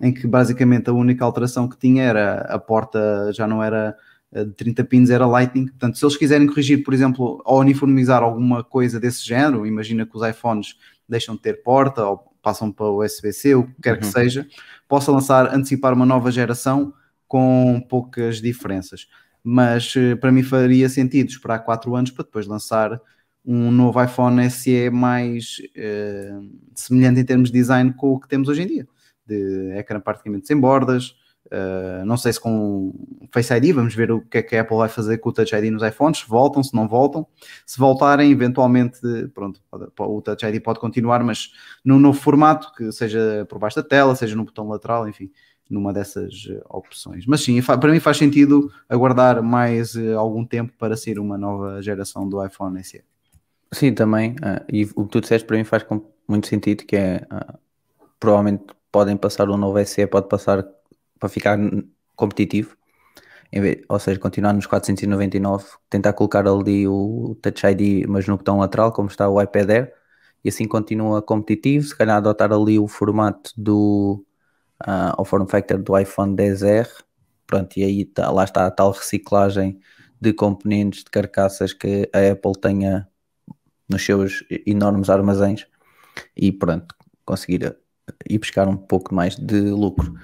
em 0.01 0.13
que 0.13 0.27
basicamente 0.27 0.91
a 0.91 0.93
única 0.93 1.25
alteração 1.25 1.69
que 1.69 1.79
tinha 1.79 2.03
era 2.03 2.41
a 2.53 2.59
porta 2.59 3.33
já 3.33 3.47
não 3.47 3.63
era 3.63 3.97
de 4.33 4.53
30 4.53 4.85
pins 4.85 5.11
era 5.11 5.27
Lightning. 5.27 5.67
Portanto, 5.67 5.99
se 5.99 6.05
eles 6.05 6.17
quiserem 6.17 6.47
corrigir, 6.47 6.83
por 6.85 6.95
exemplo, 6.95 7.43
ou 7.45 7.61
uniformizar 7.61 8.23
alguma 8.23 8.63
coisa 8.63 9.01
desse 9.01 9.27
género, 9.27 9.67
imagina 9.67 10.07
que 10.07 10.17
os 10.17 10.27
iPhones 10.27 10.77
deixam 11.09 11.35
de 11.35 11.43
ter 11.43 11.63
porta 11.63 12.05
ou 12.07 12.19
passam 12.41 12.73
para 12.73 12.87
o 12.87 13.05
USB-C, 13.05 13.55
o 13.55 13.67
que 13.67 13.83
quer 13.83 13.95
uhum. 13.95 14.01
que 14.01 14.07
seja, 14.07 14.47
possa 14.89 15.13
lançar, 15.13 15.55
antecipar 15.55 15.93
uma 15.93 16.07
nova 16.07 16.31
geração 16.31 16.93
com 17.27 17.85
poucas 17.89 18.41
diferenças. 18.41 19.07
Mas 19.43 19.95
eh, 19.97 20.15
para 20.17 20.33
mim 20.33 20.43
faria 20.43 20.89
sentido 20.89 21.29
esperar 21.29 21.61
4 21.61 21.95
anos 21.95 22.11
para 22.11 22.25
depois 22.25 22.47
lançar 22.47 23.01
um 23.45 23.71
novo 23.71 24.03
iPhone 24.03 24.51
SE 24.51 24.91
mais 24.91 25.57
eh, 25.75 26.39
semelhante 26.75 27.21
em 27.21 27.25
termos 27.25 27.51
de 27.51 27.59
design 27.59 27.93
com 27.95 28.13
o 28.13 28.21
que 28.21 28.29
temos 28.29 28.49
hoje 28.49 28.63
em 28.63 28.67
dia. 28.67 28.89
De 29.27 29.73
ecrã 29.77 30.01
praticamente 30.01 30.47
sem 30.47 30.59
bordas, 30.59 31.15
Uh, 31.51 32.05
não 32.05 32.17
sei 32.17 32.33
se 32.33 32.41
com 32.41 32.93
Face 33.33 33.53
ID, 33.53 33.75
vamos 33.75 33.93
ver 33.93 34.13
o 34.13 34.21
que 34.21 34.39
é 34.39 34.43
que 34.43 34.55
a 34.57 34.61
Apple 34.61 34.77
vai 34.77 34.89
fazer 34.89 35.19
com 35.19 35.31
o 35.31 35.33
Touch 35.33 35.53
ID 35.53 35.73
nos 35.73 35.83
iPhones, 35.83 36.23
voltam, 36.23 36.63
se 36.63 36.75
não 36.75 36.87
voltam. 36.87 37.27
Se 37.67 37.79
voltarem, 37.79 38.31
eventualmente, 38.31 39.01
pronto, 39.35 39.61
o 39.99 40.23
Touch 40.23 40.47
ID 40.47 40.63
pode 40.63 40.79
continuar, 40.79 41.25
mas 41.25 41.51
num 41.85 41.99
novo 41.99 42.19
formato, 42.19 42.73
que 42.75 42.93
seja 42.93 43.45
por 43.49 43.59
baixo 43.59 43.77
da 43.77 43.83
tela, 43.83 44.15
seja 44.15 44.37
no 44.37 44.45
botão 44.45 44.69
lateral, 44.69 45.09
enfim, 45.09 45.31
numa 45.69 45.93
dessas 45.93 46.47
eh, 46.49 46.63
opções. 46.69 47.27
Mas 47.27 47.41
sim, 47.41 47.61
para 47.63 47.91
mim 47.91 48.01
faz 48.01 48.17
sentido 48.17 48.73
aguardar 48.89 49.43
mais 49.43 49.95
uh, 49.95 50.19
algum 50.19 50.45
tempo 50.45 50.73
para 50.79 50.97
ser 50.97 51.19
uma 51.19 51.37
nova 51.37 51.83
geração 51.83 52.29
do 52.29 52.45
iPhone 52.45 52.83
SE. 52.85 53.03
Sim, 53.73 53.95
também. 53.95 54.33
Uh, 54.33 54.65
e 54.69 54.85
o 54.97 55.05
que 55.05 55.11
tu 55.11 55.21
disseste 55.21 55.47
para 55.47 55.57
mim 55.57 55.65
faz 55.65 55.85
muito 56.29 56.47
sentido, 56.47 56.85
que 56.85 56.97
é 56.97 57.27
provavelmente 58.19 58.65
podem 58.93 59.17
passar 59.17 59.49
um 59.49 59.57
novo 59.57 59.85
SE, 59.85 60.07
pode 60.07 60.29
passar 60.29 60.67
para 61.21 61.29
ficar 61.29 61.59
competitivo, 62.17 62.77
vez, 63.53 63.85
ou 63.89 63.99
seja, 63.99 64.19
continuar 64.19 64.53
nos 64.53 64.67
499, 64.67 65.65
tentar 65.89 66.13
colocar 66.13 66.47
ali 66.49 66.89
o 66.89 67.37
Touch 67.43 67.67
ID, 67.67 68.07
mas 68.09 68.27
no 68.27 68.37
botão 68.37 68.59
lateral, 68.59 68.93
como 68.93 69.09
está 69.09 69.29
o 69.29 69.41
iPad 69.41 69.71
Air, 69.71 69.95
e 70.45 70.49
assim 70.49 70.67
continua 70.67 71.23
competitivo, 71.23 71.87
se 71.87 71.97
calhar 71.97 72.17
adotar 72.17 72.53
ali 72.53 72.79
o 72.79 72.89
formato 72.89 73.53
do 73.57 74.25
uh, 74.87 75.21
o 75.21 75.25
form 75.25 75.47
factor 75.47 75.79
do 75.79 75.99
iPhone 75.99 76.35
10R, 76.35 76.89
pronto, 77.47 77.77
e 77.77 77.85
aí 77.85 78.05
tá, 78.05 78.31
lá 78.31 78.45
está 78.45 78.67
a 78.67 78.71
tal 78.71 78.93
reciclagem 78.93 79.79
de 80.21 80.33
componentes, 80.33 81.05
de 81.05 81.11
carcaças 81.11 81.73
que 81.73 82.09
a 82.13 82.33
Apple 82.33 82.53
tenha 82.61 83.09
nos 83.89 84.05
seus 84.05 84.45
enormes 84.67 85.11
armazéns 85.11 85.67
e 86.37 86.53
pronto, 86.53 86.95
conseguir 87.25 87.77
ir 88.29 88.39
buscar 88.39 88.69
um 88.69 88.77
pouco 88.77 89.15
mais 89.15 89.37
de 89.37 89.61
lucro. 89.61 90.15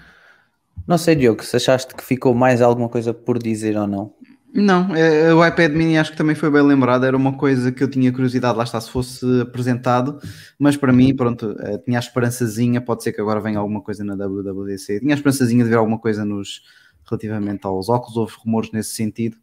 Não 0.87 0.97
sei, 0.99 1.16
Diogo, 1.16 1.43
se 1.43 1.57
achaste 1.57 1.95
que 1.95 2.05
ficou 2.05 2.35
mais 2.35 2.62
alguma 2.62 2.88
coisa 2.88 3.12
por 3.12 3.38
dizer 3.38 3.76
ou 3.76 3.87
não. 3.87 4.14
Não, 4.55 4.95
é, 4.95 5.35
o 5.35 5.47
iPad 5.47 5.73
mini 5.73 5.99
acho 5.99 6.12
que 6.12 6.16
também 6.16 6.35
foi 6.35 6.50
bem 6.50 6.62
lembrado, 6.62 7.05
era 7.05 7.14
uma 7.14 7.37
coisa 7.37 7.71
que 7.71 7.83
eu 7.83 7.90
tinha 7.90 8.11
curiosidade, 8.11 8.57
lá 8.57 8.64
está, 8.64 8.81
se 8.81 8.90
fosse 8.90 9.26
apresentado, 9.43 10.19
mas 10.59 10.78
para 10.78 10.95
mim, 10.95 11.14
pronto, 11.14 11.55
eh, 11.61 11.76
tinha 11.78 11.99
a 11.99 12.00
esperançazinha, 12.00 12.81
pode 12.81 13.02
ser 13.02 13.12
que 13.12 13.21
agora 13.21 13.38
venha 13.38 13.59
alguma 13.59 13.83
coisa 13.83 14.02
na 14.02 14.14
WWDC, 14.14 15.00
tinha 15.00 15.12
a 15.12 15.16
esperançazinha 15.16 15.62
de 15.62 15.69
ver 15.69 15.76
alguma 15.76 15.99
coisa 15.99 16.25
nos, 16.25 16.62
relativamente 17.05 17.66
aos 17.66 17.90
óculos, 17.90 18.16
houve 18.16 18.33
rumores 18.38 18.71
nesse 18.73 18.95
sentido, 18.95 19.37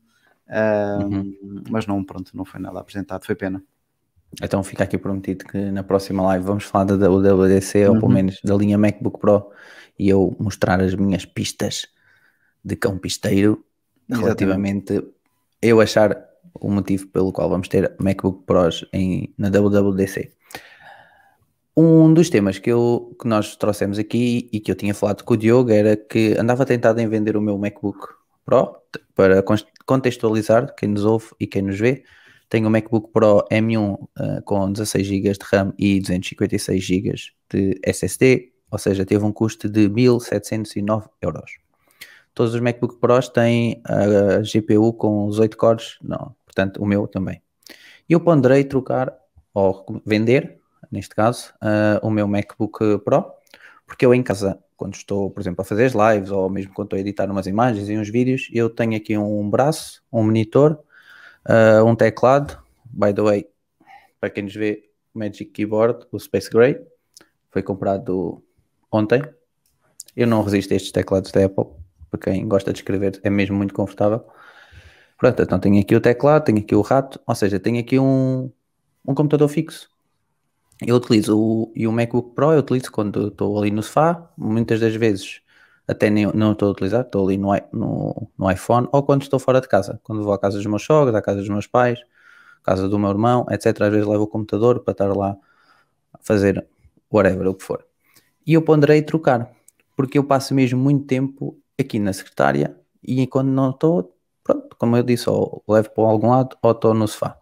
uh, 0.48 1.06
uhum. 1.06 1.64
mas 1.70 1.86
não, 1.86 2.04
pronto, 2.04 2.36
não 2.36 2.44
foi 2.44 2.60
nada 2.60 2.80
apresentado, 2.80 3.24
foi 3.24 3.36
pena. 3.36 3.64
Então 4.42 4.64
fica 4.64 4.84
aqui 4.84 4.98
prometido 4.98 5.46
que 5.46 5.58
na 5.58 5.84
próxima 5.84 6.24
live 6.24 6.46
vamos 6.46 6.64
falar 6.64 6.86
da 6.86 6.96
WWDC, 6.96 7.86
uhum. 7.86 7.94
ou 7.94 7.96
pelo 7.96 8.08
uhum. 8.08 8.14
menos 8.14 8.40
da 8.44 8.56
linha 8.56 8.78
MacBook 8.78 9.20
Pro, 9.20 9.52
e 9.98 10.10
eu 10.10 10.36
mostrar 10.40 10.82
as 10.82 10.96
minhas 10.96 11.26
pistas 11.26 11.88
de 12.64 12.76
cão 12.76 12.98
pisteiro 12.98 13.64
relativamente 14.10 15.04
eu 15.62 15.80
achar 15.80 16.30
o 16.54 16.70
motivo 16.70 17.08
pelo 17.08 17.32
qual 17.32 17.50
vamos 17.50 17.68
ter 17.68 17.94
MacBook 18.00 18.44
Pros 18.46 18.86
em, 18.94 19.34
na 19.38 19.50
WWDC. 19.50 20.32
Um 21.76 22.14
dos 22.14 22.30
temas 22.30 22.60
que, 22.60 22.72
eu, 22.72 23.16
que 23.20 23.28
nós 23.28 23.56
trouxemos 23.56 23.98
aqui 23.98 24.50
e 24.52 24.60
que 24.60 24.70
eu 24.70 24.76
tinha 24.76 24.94
falado 24.94 25.24
com 25.24 25.34
o 25.34 25.38
Diogo 25.38 25.72
era 25.72 25.98
que 25.98 26.36
andava 26.38 26.66
tentado 26.66 27.00
em 27.00 27.08
vender 27.08 27.36
o 27.36 27.42
meu 27.42 27.58
MacBook 27.58 28.00
Pro 28.46 28.76
para 29.16 29.44
contextualizar 29.86 30.76
quem 30.76 30.90
nos 30.90 31.06
ouve 31.06 31.28
e 31.40 31.48
quem 31.48 31.64
nos 31.64 31.80
vê. 31.80 32.04
Tenho 32.54 32.68
o 32.68 32.70
MacBook 32.70 33.12
Pro 33.12 33.44
M1 33.52 33.94
uh, 33.96 34.08
com 34.46 34.72
16 34.72 35.08
GB 35.08 35.32
de 35.32 35.40
RAM 35.42 35.74
e 35.76 36.00
256 36.00 36.84
GB 36.84 37.14
de 37.50 37.80
SSD, 37.82 38.52
ou 38.70 38.78
seja, 38.78 39.04
teve 39.04 39.26
um 39.26 39.32
custo 39.32 39.68
de 39.68 39.90
1.709 39.90 41.10
euros. 41.20 41.58
Todos 42.32 42.54
os 42.54 42.62
MacBook 42.62 43.00
Pros 43.00 43.28
têm 43.30 43.82
a 43.84 44.42
GPU 44.42 44.94
com 44.94 45.26
os 45.26 45.40
8 45.40 45.58
cores, 45.58 45.98
não, 46.04 46.36
portanto 46.46 46.78
o 46.78 46.86
meu 46.86 47.08
também. 47.08 47.42
Eu 48.08 48.20
ponderei 48.20 48.64
trocar 48.64 49.12
ou 49.52 49.84
vender, 50.06 50.60
neste 50.92 51.16
caso, 51.16 51.52
uh, 51.56 52.06
o 52.06 52.12
meu 52.12 52.28
MacBook 52.28 53.00
Pro, 53.04 53.32
porque 53.88 54.06
eu 54.06 54.14
em 54.14 54.22
casa, 54.22 54.60
quando 54.78 54.94
estou, 54.94 55.32
por 55.32 55.42
exemplo, 55.42 55.64
a 55.64 55.66
fazer 55.66 55.86
as 55.86 55.94
lives 55.94 56.30
ou 56.30 56.48
mesmo 56.52 56.72
quando 56.72 56.90
estou 56.90 56.98
a 56.98 57.00
editar 57.00 57.32
umas 57.32 57.48
imagens 57.48 57.90
e 57.90 57.98
uns 57.98 58.12
vídeos, 58.12 58.48
eu 58.54 58.70
tenho 58.70 58.96
aqui 58.96 59.18
um 59.18 59.50
braço, 59.50 60.04
um 60.14 60.22
monitor, 60.22 60.78
uh, 61.48 61.84
um 61.86 61.96
teclado, 61.96 62.58
by 62.86 63.14
the 63.14 63.22
way, 63.22 63.48
para 64.20 64.30
quem 64.30 64.44
nos 64.44 64.54
vê, 64.54 64.90
Magic 65.14 65.46
Keyboard, 65.46 66.06
o 66.12 66.20
Space 66.20 66.50
Gray, 66.50 66.80
foi 67.52 67.62
comprado 67.62 68.44
ontem. 68.92 69.22
Eu 70.16 70.28
não 70.28 70.44
resisto 70.44 70.74
a 70.74 70.76
estes 70.76 70.92
teclados 70.92 71.32
da 71.32 71.46
Apple, 71.46 71.66
para 72.10 72.20
quem 72.20 72.48
gosta 72.48 72.72
de 72.72 72.80
escrever 72.80 73.20
é 73.24 73.30
mesmo 73.30 73.56
muito 73.56 73.74
confortável. 73.74 74.26
Pronto, 75.18 75.42
então 75.42 75.60
tenho 75.60 75.80
aqui 75.80 75.96
o 75.96 76.02
teclado, 76.02 76.46
tenho 76.46 76.60
aqui 76.60 76.76
o 76.76 76.82
rato, 76.82 77.20
ou 77.26 77.36
seja, 77.36 77.60
tenho 77.60 77.80
aqui 77.80 78.00
um, 78.00 78.52
um 79.06 79.14
computador 79.14 79.48
fixo. 79.48 79.90
Eu 80.86 80.96
utilizo 80.96 81.38
o, 81.38 81.72
e 81.76 81.88
o 81.88 81.92
MacBook 81.92 82.34
Pro, 82.34 82.52
eu 82.52 82.60
utilizo 82.60 82.92
quando 82.92 83.28
estou 83.28 83.58
ali 83.58 83.72
no 83.72 83.82
sofá, 83.82 84.30
muitas 84.38 84.80
das 84.80 84.96
vezes 84.96 85.42
até 85.88 86.10
nem, 86.10 86.26
não 86.34 86.54
estou 86.54 86.70
a 86.70 86.72
utilizar, 86.72 87.02
estou 87.02 87.28
ali 87.28 87.38
no, 87.38 87.50
no, 87.72 88.28
no, 88.38 88.52
iPhone, 88.52 88.88
ou 88.92 89.04
quando 89.04 89.24
estou 89.24 89.40
fora 89.40 89.60
de 89.60 89.68
casa, 89.68 90.00
quando 90.04 90.24
vou 90.24 90.34
à 90.34 90.40
casa 90.40 90.58
dos 90.58 90.66
meus 90.66 90.84
sogros, 90.84 91.16
à 91.16 91.22
casa 91.22 91.40
dos 91.40 91.50
meus 91.50 91.68
pais, 91.68 92.00
casa 92.64 92.88
do 92.88 92.98
meu 92.98 93.10
irmão, 93.10 93.46
etc. 93.50 93.82
Às 93.82 93.92
vezes 93.92 94.08
levo 94.08 94.24
o 94.24 94.28
computador 94.28 94.80
para 94.80 94.94
estar 94.94 95.14
lá 95.16 95.36
a 96.14 96.20
fazer 96.22 96.66
whatever, 97.12 97.48
o 97.48 97.54
que 97.54 97.64
for. 97.64 97.86
E 98.46 98.54
eu 98.54 98.62
ponderei 98.62 99.02
trocar, 99.02 99.52
porque 99.96 100.18
eu 100.18 100.24
passo 100.24 100.54
mesmo 100.54 100.80
muito 100.80 101.06
tempo 101.06 101.58
aqui 101.80 102.00
na 102.00 102.14
secretária 102.14 102.76
e 103.04 103.28
quando 103.28 103.50
não 103.50 103.72
estou, 103.72 104.16
pronto, 104.44 104.76
como 104.78 104.96
eu 104.98 105.04
disse, 105.04 105.30
ou 105.30 105.64
levo 105.68 105.90
para 105.92 106.04
algum 106.06 106.30
lado 106.30 106.58
ou 106.62 106.72
estou 106.72 106.94
no 106.94 107.08
sofá. 107.08 107.38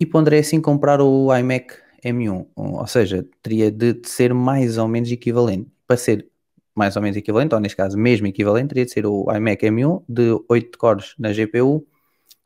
E 0.00 0.06
ponderei 0.06 0.40
assim 0.40 0.60
comprar 0.60 1.00
o 1.00 1.34
iMac 1.34 1.74
M1, 2.04 2.46
ou 2.54 2.86
seja, 2.86 3.26
teria 3.42 3.70
de 3.70 4.00
ser 4.04 4.34
mais 4.34 4.76
ou 4.78 4.88
menos 4.88 5.10
equivalente. 5.10 5.70
Para 5.86 5.96
ser 5.96 6.28
mais 6.74 6.96
ou 6.96 7.02
menos 7.02 7.16
equivalente, 7.16 7.54
ou 7.54 7.60
neste 7.60 7.76
caso 7.76 7.96
mesmo 7.96 8.26
equivalente, 8.26 8.68
teria 8.68 8.84
de 8.84 8.90
ser 8.90 9.06
o 9.06 9.26
iMac 9.32 9.64
M1 9.64 10.02
de 10.08 10.38
8 10.48 10.78
cores 10.78 11.14
na 11.18 11.32
GPU, 11.32 11.86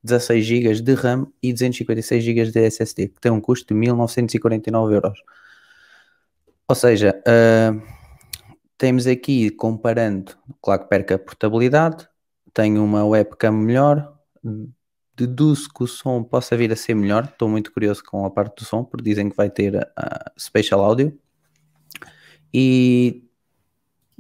16 0.03 0.45
GB 0.45 0.83
de 0.83 0.95
RAM 0.95 1.27
e 1.43 1.53
256 1.53 2.25
GB 2.25 2.51
de 2.51 2.67
SSD, 2.67 3.09
que 3.09 3.21
tem 3.21 3.33
um 3.33 3.41
custo 3.41 3.75
de 3.75 3.75
1949 3.75 4.95
euros. 4.95 5.19
Ou 6.69 6.75
seja, 6.75 7.21
uh, 7.27 7.83
temos 8.77 9.07
aqui 9.07 9.51
comparando, 9.51 10.33
claro 10.63 10.83
que 10.83 10.89
perca 10.89 11.15
a 11.15 11.19
portabilidade, 11.19 12.07
tenho 12.53 12.85
uma 12.85 13.05
webcam 13.07 13.53
melhor, 13.53 14.15
deduzo 15.17 15.69
que 15.75 15.83
o 15.83 15.87
som 15.87 16.23
possa 16.23 16.57
vir 16.57 16.73
a 16.73 16.77
ser 16.77 16.95
melhor. 16.95 17.25
Estou 17.25 17.49
muito 17.49 17.73
curioso 17.73 18.03
com 18.05 18.25
a 18.25 18.31
parte 18.31 18.57
do 18.57 18.65
som, 18.65 18.85
porque 18.85 19.05
dizem 19.05 19.29
que 19.29 19.37
vai 19.37 19.51
ter 19.51 19.75
uh, 19.75 20.41
Spatial 20.41 20.81
Audio 20.85 21.19
e 22.53 23.28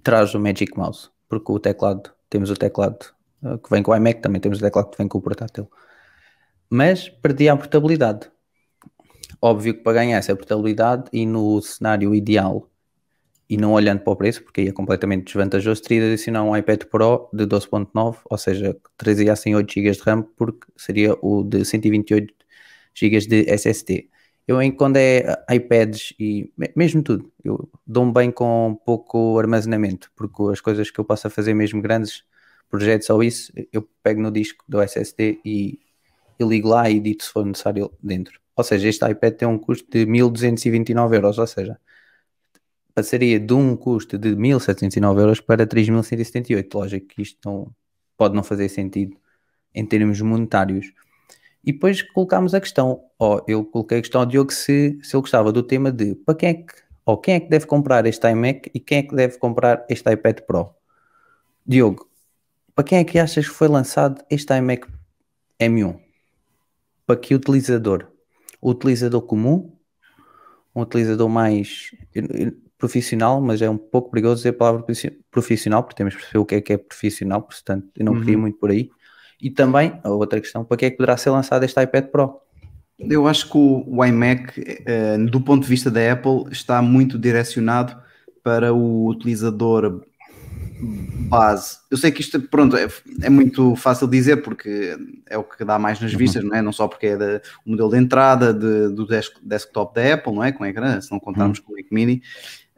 traz 0.02 0.34
o 0.34 0.40
Magic 0.40 0.76
Mouse, 0.76 1.10
porque 1.28 1.52
o 1.52 1.58
teclado, 1.58 2.10
temos 2.28 2.50
o 2.50 2.54
teclado 2.54 3.06
uh, 3.42 3.58
que 3.58 3.70
vem 3.70 3.82
com 3.82 3.92
o 3.92 3.96
iMac, 3.96 4.20
também 4.20 4.40
temos 4.40 4.58
o 4.58 4.62
teclado 4.62 4.90
que 4.90 4.98
vem 4.98 5.08
com 5.08 5.18
o 5.18 5.22
portátil. 5.22 5.70
Mas 6.70 7.08
perdi 7.08 7.48
a 7.48 7.56
portabilidade. 7.56 8.30
Óbvio 9.40 9.74
que 9.74 9.80
para 9.82 9.94
ganhar 9.94 10.18
essa 10.18 10.34
portabilidade 10.34 11.04
e 11.12 11.24
no 11.24 11.60
cenário 11.62 12.14
ideal 12.14 12.68
e 13.48 13.56
não 13.56 13.72
olhando 13.72 14.00
para 14.00 14.12
o 14.12 14.16
preço, 14.16 14.42
porque 14.42 14.60
aí 14.60 14.68
é 14.68 14.72
completamente 14.72 15.24
desvantajoso, 15.24 15.82
teria 15.82 16.00
de 16.00 16.12
adicionar 16.12 16.42
um 16.42 16.54
iPad 16.54 16.84
Pro 16.84 17.30
de 17.32 17.46
12.9, 17.46 18.18
ou 18.28 18.38
seja, 18.38 18.76
trazia 18.96 19.32
assim 19.32 19.54
8 19.54 19.72
GB 19.72 19.90
de 19.92 20.00
RAM, 20.00 20.22
porque 20.36 20.66
seria 20.76 21.16
o 21.22 21.42
de 21.42 21.64
128 21.64 22.34
GB 22.94 23.18
de 23.26 23.50
SSD. 23.50 24.10
Eu, 24.48 24.56
quando 24.76 24.96
é 24.96 25.44
iPads 25.50 26.14
e 26.18 26.50
mesmo 26.74 27.02
tudo, 27.02 27.30
eu 27.44 27.70
dou-me 27.86 28.14
bem 28.14 28.30
com 28.30 28.80
pouco 28.82 29.38
armazenamento, 29.38 30.10
porque 30.16 30.42
as 30.50 30.58
coisas 30.58 30.90
que 30.90 30.98
eu 30.98 31.04
possa 31.04 31.28
fazer, 31.28 31.52
mesmo 31.52 31.82
grandes 31.82 32.24
projetos 32.70 33.10
ou 33.10 33.22
isso, 33.22 33.52
eu 33.70 33.86
pego 34.02 34.22
no 34.22 34.30
disco 34.30 34.64
do 34.66 34.80
SSD 34.80 35.38
e, 35.44 35.78
e 36.40 36.44
ligo 36.44 36.68
lá 36.68 36.88
e 36.88 36.96
edito 36.96 37.24
se 37.24 37.30
for 37.30 37.44
necessário 37.44 37.92
dentro. 38.02 38.40
Ou 38.56 38.64
seja, 38.64 38.88
este 38.88 39.08
iPad 39.08 39.34
tem 39.34 39.46
um 39.46 39.58
custo 39.58 39.86
de 39.90 40.06
1229 40.06 41.16
euros, 41.16 41.38
ou 41.38 41.46
seja, 41.46 41.78
passaria 42.94 43.38
de 43.38 43.52
um 43.52 43.76
custo 43.76 44.16
de 44.18 44.34
1.709 44.34 45.20
euros 45.20 45.40
para 45.40 45.66
3.178. 45.66 46.74
Lógico 46.74 47.06
que 47.08 47.22
isto 47.22 47.38
não, 47.44 47.70
pode 48.16 48.34
não 48.34 48.42
fazer 48.42 48.68
sentido 48.70 49.14
em 49.74 49.84
termos 49.84 50.20
monetários. 50.22 50.90
E 51.68 51.72
depois 51.72 52.00
colocámos 52.00 52.54
a 52.54 52.62
questão, 52.62 53.04
ó, 53.18 53.42
eu 53.46 53.62
coloquei 53.62 53.98
a 53.98 54.00
questão 54.00 54.22
ao 54.22 54.26
Diogo 54.26 54.50
se, 54.50 54.98
se 55.02 55.14
ele 55.14 55.20
gostava 55.20 55.52
do 55.52 55.62
tema 55.62 55.92
de 55.92 56.14
para 56.14 56.34
quem 56.34 56.48
é 56.48 56.54
que, 56.54 56.72
ou 57.04 57.18
quem 57.18 57.34
é 57.34 57.40
que 57.40 57.50
deve 57.50 57.66
comprar 57.66 58.06
este 58.06 58.26
iMac 58.26 58.70
e 58.72 58.80
quem 58.80 58.98
é 59.00 59.02
que 59.02 59.14
deve 59.14 59.36
comprar 59.36 59.84
este 59.86 60.10
iPad 60.10 60.40
Pro. 60.46 60.70
Diogo, 61.66 62.08
para 62.74 62.84
quem 62.84 62.96
é 62.96 63.04
que 63.04 63.18
achas 63.18 63.46
que 63.46 63.54
foi 63.54 63.68
lançado 63.68 64.24
este 64.30 64.50
iMac 64.56 64.88
M1? 65.60 66.00
Para 67.06 67.16
que 67.16 67.34
utilizador? 67.34 68.10
O 68.62 68.70
utilizador 68.70 69.20
comum? 69.20 69.70
Um 70.74 70.80
utilizador 70.80 71.28
mais 71.28 71.90
profissional, 72.78 73.42
mas 73.42 73.60
é 73.60 73.68
um 73.68 73.76
pouco 73.76 74.10
perigoso 74.10 74.36
dizer 74.36 74.48
a 74.48 74.52
palavra 74.54 74.86
profissional, 75.30 75.82
porque 75.82 75.96
temos 75.96 76.14
que 76.14 76.20
perceber 76.20 76.38
o 76.38 76.46
que 76.46 76.54
é 76.54 76.60
que 76.62 76.72
é 76.72 76.78
profissional, 76.78 77.42
portanto 77.42 77.90
eu 77.94 78.06
não 78.06 78.14
uhum. 78.14 78.20
queria 78.20 78.38
muito 78.38 78.58
por 78.58 78.70
aí. 78.70 78.88
E 79.40 79.50
também, 79.50 79.98
a 80.02 80.10
outra 80.10 80.40
questão, 80.40 80.64
para 80.64 80.76
que 80.76 80.86
é 80.86 80.90
que 80.90 80.96
poderá 80.96 81.16
ser 81.16 81.30
lançado 81.30 81.64
este 81.64 81.80
iPad 81.80 82.06
Pro? 82.06 82.40
Eu 82.98 83.28
acho 83.28 83.48
que 83.48 83.56
o, 83.56 84.04
iMac, 84.04 84.82
eh, 84.84 85.18
do 85.18 85.40
ponto 85.40 85.62
de 85.62 85.68
vista 85.68 85.88
da 85.88 86.12
Apple, 86.12 86.46
está 86.50 86.82
muito 86.82 87.16
direcionado 87.16 87.96
para 88.42 88.74
o 88.74 89.06
utilizador 89.06 90.02
base. 90.80 91.78
Eu 91.90 91.96
sei 91.96 92.10
que 92.10 92.20
isto, 92.20 92.40
pronto, 92.40 92.76
é, 92.76 92.88
é, 93.22 93.28
muito 93.28 93.74
fácil 93.76 94.06
dizer 94.06 94.38
porque 94.38 94.96
é 95.26 95.36
o 95.36 95.44
que 95.44 95.64
dá 95.64 95.78
mais 95.78 96.00
nas 96.00 96.12
uhum. 96.12 96.18
vistas, 96.18 96.44
não 96.44 96.56
é? 96.56 96.62
Não 96.62 96.72
só 96.72 96.88
porque 96.88 97.08
é 97.08 97.16
da, 97.16 97.40
o 97.66 97.70
modelo 97.70 97.90
de 97.90 97.98
entrada 97.98 98.52
de, 98.52 98.94
do 98.94 99.06
desk, 99.06 99.36
desktop 99.42 99.94
da 99.94 100.14
Apple, 100.14 100.34
não 100.34 100.44
é? 100.44 100.52
Com 100.52 100.64
ecrã, 100.64 101.00
se 101.00 101.10
não 101.10 101.18
contarmos 101.18 101.58
uhum. 101.58 101.64
com 101.64 101.72
o 101.72 101.76
Mac 101.76 101.86
Mini. 101.90 102.22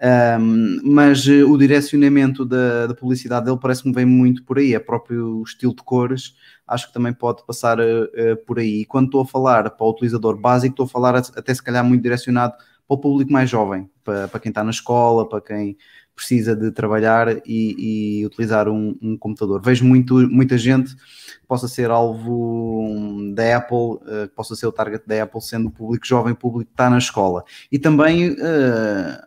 Um, 0.02 0.80
mas 0.82 1.26
uh, 1.26 1.46
o 1.50 1.58
direcionamento 1.58 2.44
da, 2.46 2.86
da 2.86 2.94
publicidade 2.94 3.44
dele 3.44 3.58
parece-me 3.60 3.92
vem 3.92 4.06
muito 4.06 4.42
por 4.44 4.58
aí, 4.58 4.74
é 4.74 4.78
próprio 4.78 5.42
estilo 5.42 5.74
de 5.74 5.82
cores, 5.82 6.34
acho 6.66 6.86
que 6.86 6.94
também 6.94 7.12
pode 7.12 7.44
passar 7.44 7.78
uh, 7.78 8.36
por 8.46 8.58
aí. 8.58 8.80
E 8.80 8.84
quando 8.86 9.06
estou 9.06 9.20
a 9.20 9.26
falar 9.26 9.68
para 9.70 9.86
o 9.86 9.90
utilizador 9.90 10.38
básico, 10.38 10.72
estou 10.72 10.86
a 10.86 10.88
falar 10.88 11.16
até 11.16 11.52
se 11.52 11.62
calhar 11.62 11.84
muito 11.84 12.02
direcionado 12.02 12.54
para 12.54 12.94
o 12.94 12.98
público 12.98 13.30
mais 13.30 13.50
jovem, 13.50 13.90
para, 14.02 14.26
para 14.26 14.40
quem 14.40 14.48
está 14.48 14.64
na 14.64 14.70
escola, 14.70 15.28
para 15.28 15.40
quem 15.42 15.76
precisa 16.20 16.54
de 16.54 16.70
trabalhar 16.70 17.38
e, 17.46 18.20
e 18.20 18.26
utilizar 18.26 18.68
um, 18.68 18.94
um, 19.00 19.16
computador. 19.16 19.62
Vejo 19.62 19.86
muito, 19.86 20.14
muita 20.28 20.58
gente 20.58 20.94
que 20.94 21.46
possa 21.48 21.66
ser 21.66 21.90
alvo 21.90 23.32
da 23.34 23.56
Apple, 23.56 23.76
uh, 23.76 24.28
que 24.28 24.34
possa 24.34 24.54
ser 24.54 24.66
o 24.66 24.72
target 24.72 25.02
da 25.06 25.22
Apple, 25.22 25.40
sendo 25.40 25.68
o 25.68 25.70
público 25.70 26.06
jovem, 26.06 26.34
público 26.34 26.66
que 26.66 26.74
está 26.74 26.90
na 26.90 26.98
escola. 26.98 27.42
E 27.72 27.78
também 27.78 28.32
uh, 28.32 28.36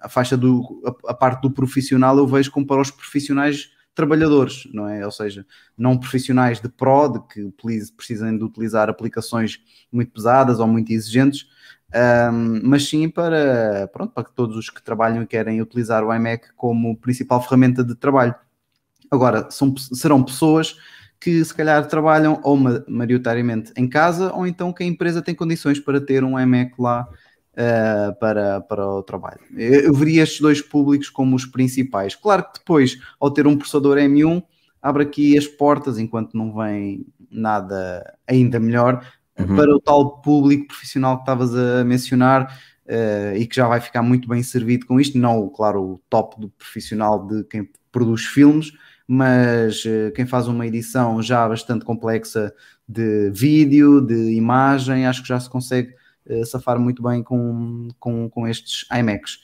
a 0.01 0.07
faixa 0.07 0.37
do, 0.37 0.83
a, 1.07 1.13
parte 1.15 1.41
do 1.41 1.49
profissional 1.49 2.15
eu 2.15 2.27
vejo 2.27 2.51
como 2.51 2.67
para 2.67 2.79
os 2.79 2.91
profissionais 2.91 3.71
trabalhadores, 3.95 4.67
não 4.71 4.87
é? 4.87 5.03
Ou 5.03 5.11
seja, 5.11 5.47
não 5.75 5.97
profissionais 5.97 6.61
de 6.61 6.69
pro, 6.69 7.07
de 7.07 7.19
que 7.27 7.51
precisem 7.97 8.37
de 8.37 8.43
utilizar 8.43 8.87
aplicações 8.87 9.59
muito 9.91 10.11
pesadas 10.11 10.59
ou 10.59 10.67
muito 10.67 10.91
exigentes, 10.91 11.47
um, 11.93 12.61
mas 12.63 12.87
sim 12.89 13.07
para, 13.07 13.87
pronto, 13.93 14.13
para 14.13 14.23
todos 14.23 14.57
os 14.57 14.69
que 14.69 14.81
trabalham 14.81 15.21
e 15.21 15.27
querem 15.27 15.61
utilizar 15.61 16.03
o 16.03 16.13
iMac 16.13 16.53
como 16.55 16.97
principal 16.97 17.41
ferramenta 17.41 17.83
de 17.83 17.95
trabalho. 17.95 18.33
Agora, 19.11 19.49
são, 19.51 19.75
serão 19.77 20.23
pessoas 20.23 20.75
que 21.19 21.43
se 21.45 21.53
calhar 21.53 21.87
trabalham 21.87 22.41
ou 22.43 22.57
maioritariamente 22.87 23.71
em 23.77 23.87
casa 23.87 24.33
ou 24.33 24.45
então 24.45 24.73
que 24.73 24.83
a 24.83 24.85
empresa 24.85 25.21
tem 25.21 25.33
condições 25.33 25.79
para 25.79 26.01
ter 26.01 26.23
um 26.23 26.39
iMac 26.39 26.73
lá 26.79 27.07
uh, 27.53 28.19
para, 28.19 28.61
para 28.61 28.87
o 28.87 29.03
trabalho. 29.03 29.39
Eu, 29.55 29.93
veria 29.93 30.23
estes 30.23 30.41
dois 30.41 30.61
públicos 30.61 31.09
como 31.09 31.35
os 31.35 31.45
principais. 31.45 32.15
Claro 32.15 32.43
que 32.43 32.59
depois, 32.59 32.97
ao 33.19 33.31
ter 33.31 33.47
um 33.47 33.55
processador 33.55 33.97
M1, 33.97 34.43
abre 34.81 35.03
aqui 35.03 35.37
as 35.37 35.47
portas, 35.47 35.97
enquanto 35.97 36.35
não 36.35 36.53
vem 36.53 37.05
nada 37.31 38.17
ainda 38.27 38.59
melhor, 38.59 39.05
uhum. 39.39 39.55
para 39.55 39.75
o 39.75 39.79
tal 39.79 40.21
público 40.21 40.67
profissional 40.67 41.17
que 41.17 41.23
estavas 41.23 41.55
a 41.55 41.83
mencionar 41.83 42.59
uh, 42.85 43.35
e 43.35 43.45
que 43.45 43.55
já 43.55 43.67
vai 43.67 43.79
ficar 43.79 44.01
muito 44.01 44.27
bem 44.27 44.43
servido 44.43 44.85
com 44.85 44.99
isto. 44.99 45.17
Não, 45.17 45.49
claro, 45.49 45.81
o 45.81 46.01
top 46.09 46.39
do 46.39 46.49
profissional 46.49 47.25
de 47.25 47.43
quem 47.45 47.69
produz 47.91 48.25
filmes, 48.25 48.71
mas 49.07 49.83
uh, 49.85 50.11
quem 50.15 50.25
faz 50.25 50.47
uma 50.47 50.65
edição 50.65 51.21
já 51.21 51.47
bastante 51.47 51.85
complexa 51.85 52.53
de 52.87 53.29
vídeo, 53.31 54.01
de 54.01 54.33
imagem, 54.33 55.05
acho 55.05 55.21
que 55.21 55.27
já 55.27 55.39
se 55.39 55.49
consegue 55.49 55.93
uh, 56.27 56.45
safar 56.45 56.79
muito 56.79 57.01
bem 57.01 57.23
com, 57.23 57.87
com, 57.99 58.29
com 58.29 58.47
estes 58.47 58.85
iMacs. 58.91 59.39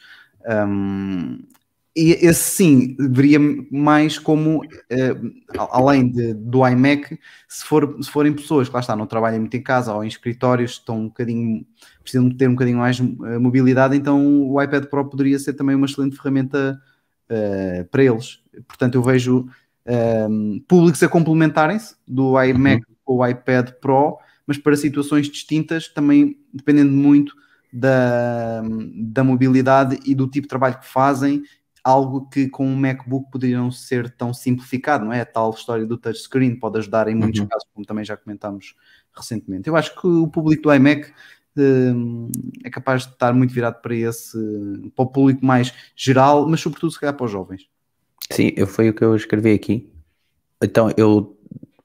Um, 0.46 1.40
e 2.00 2.12
esse 2.26 2.52
sim 2.52 2.96
veria 2.98 3.38
mais 3.70 4.18
como, 4.18 4.64
uh, 4.64 5.68
além 5.70 6.10
de, 6.10 6.34
do 6.34 6.66
iMac, 6.66 7.20
se, 7.46 7.66
for, 7.66 7.98
se 8.02 8.10
forem 8.10 8.32
pessoas 8.32 8.70
que 8.70 8.74
lá 8.74 8.80
está, 8.80 8.96
não 8.96 9.06
trabalham 9.06 9.42
muito 9.42 9.58
em 9.58 9.62
casa 9.62 9.94
ou 9.94 10.02
em 10.02 10.08
escritórios, 10.08 10.72
estão 10.72 10.98
um 10.98 11.08
bocadinho, 11.08 11.66
precisam 12.02 12.30
ter 12.30 12.48
um 12.48 12.54
bocadinho 12.54 12.78
mais 12.78 13.02
uh, 13.02 13.40
mobilidade, 13.42 13.98
então 13.98 14.50
o 14.50 14.62
iPad 14.62 14.86
Pro 14.86 15.10
poderia 15.10 15.38
ser 15.38 15.54
também 15.54 15.76
uma 15.76 15.88
excelente 15.88 16.16
ferramenta 16.16 16.82
uh, 17.30 17.86
para 17.92 18.04
eles. 18.04 18.40
Portanto, 18.66 18.96
eu 18.96 19.04
vejo 19.04 19.48
públicos 20.68 21.02
a 21.02 21.10
complementarem-se 21.10 21.96
do 22.08 22.40
iMac 22.44 22.78
uhum. 22.78 22.96
ou 23.08 23.28
iPad 23.28 23.72
Pro, 23.82 24.20
mas 24.46 24.56
para 24.56 24.78
situações 24.78 25.28
distintas, 25.28 25.88
também 25.88 26.38
dependendo 26.54 26.92
muito 26.92 27.34
da, 27.74 28.62
da 28.96 29.24
mobilidade 29.24 30.00
e 30.06 30.14
do 30.14 30.28
tipo 30.28 30.46
de 30.46 30.50
trabalho 30.50 30.80
que 30.80 30.86
fazem 30.86 31.44
algo 31.84 32.30
que 32.30 32.50
com 32.50 32.66
um 32.66 32.76
MacBook 32.76 33.30
poderia 33.32 33.58
não 33.58 33.72
ser 33.72 34.10
tão 34.10 34.34
simplificado, 34.34 35.06
não 35.06 35.14
é? 35.14 35.22
A 35.22 35.26
tal 35.26 35.52
história 35.52 35.86
do 35.86 35.98
touchscreen 35.98 36.56
pode 36.56 36.78
ajudar 36.80 37.08
em 37.08 37.16
muitos 37.16 37.42
uhum. 37.42 37.48
casos, 37.48 37.68
como 37.74 37.86
também 37.86 38.04
já 38.04 38.18
comentámos 38.18 38.76
recentemente. 39.16 39.68
Eu 39.68 39.76
acho 39.76 40.00
que 40.00 40.08
o 40.08 40.28
público 40.28 40.64
do 40.64 40.74
iMac 40.74 41.12
hum, 41.58 42.30
é 42.64 42.70
capaz 42.70 43.06
de 43.06 43.14
estar 43.14 43.34
muito 43.34 43.54
virado 43.54 43.82
para 43.82 43.96
esse, 43.96 44.38
para 44.96 45.04
o 45.04 45.08
público 45.08 45.46
mais 45.46 45.74
geral, 45.96 46.48
mas 46.48 46.62
sobretudo 46.62 46.92
se 46.92 47.00
calhar 47.00 47.16
para 47.16 47.26
os 47.26 47.32
jovens. 47.32 47.68
Sim, 48.32 48.52
eu, 48.56 48.68
foi 48.68 48.90
o 48.90 48.94
que 48.94 49.04
eu 49.04 49.16
escrevi 49.16 49.54
aqui. 49.54 49.90
Então 50.62 50.92
eu 50.98 51.38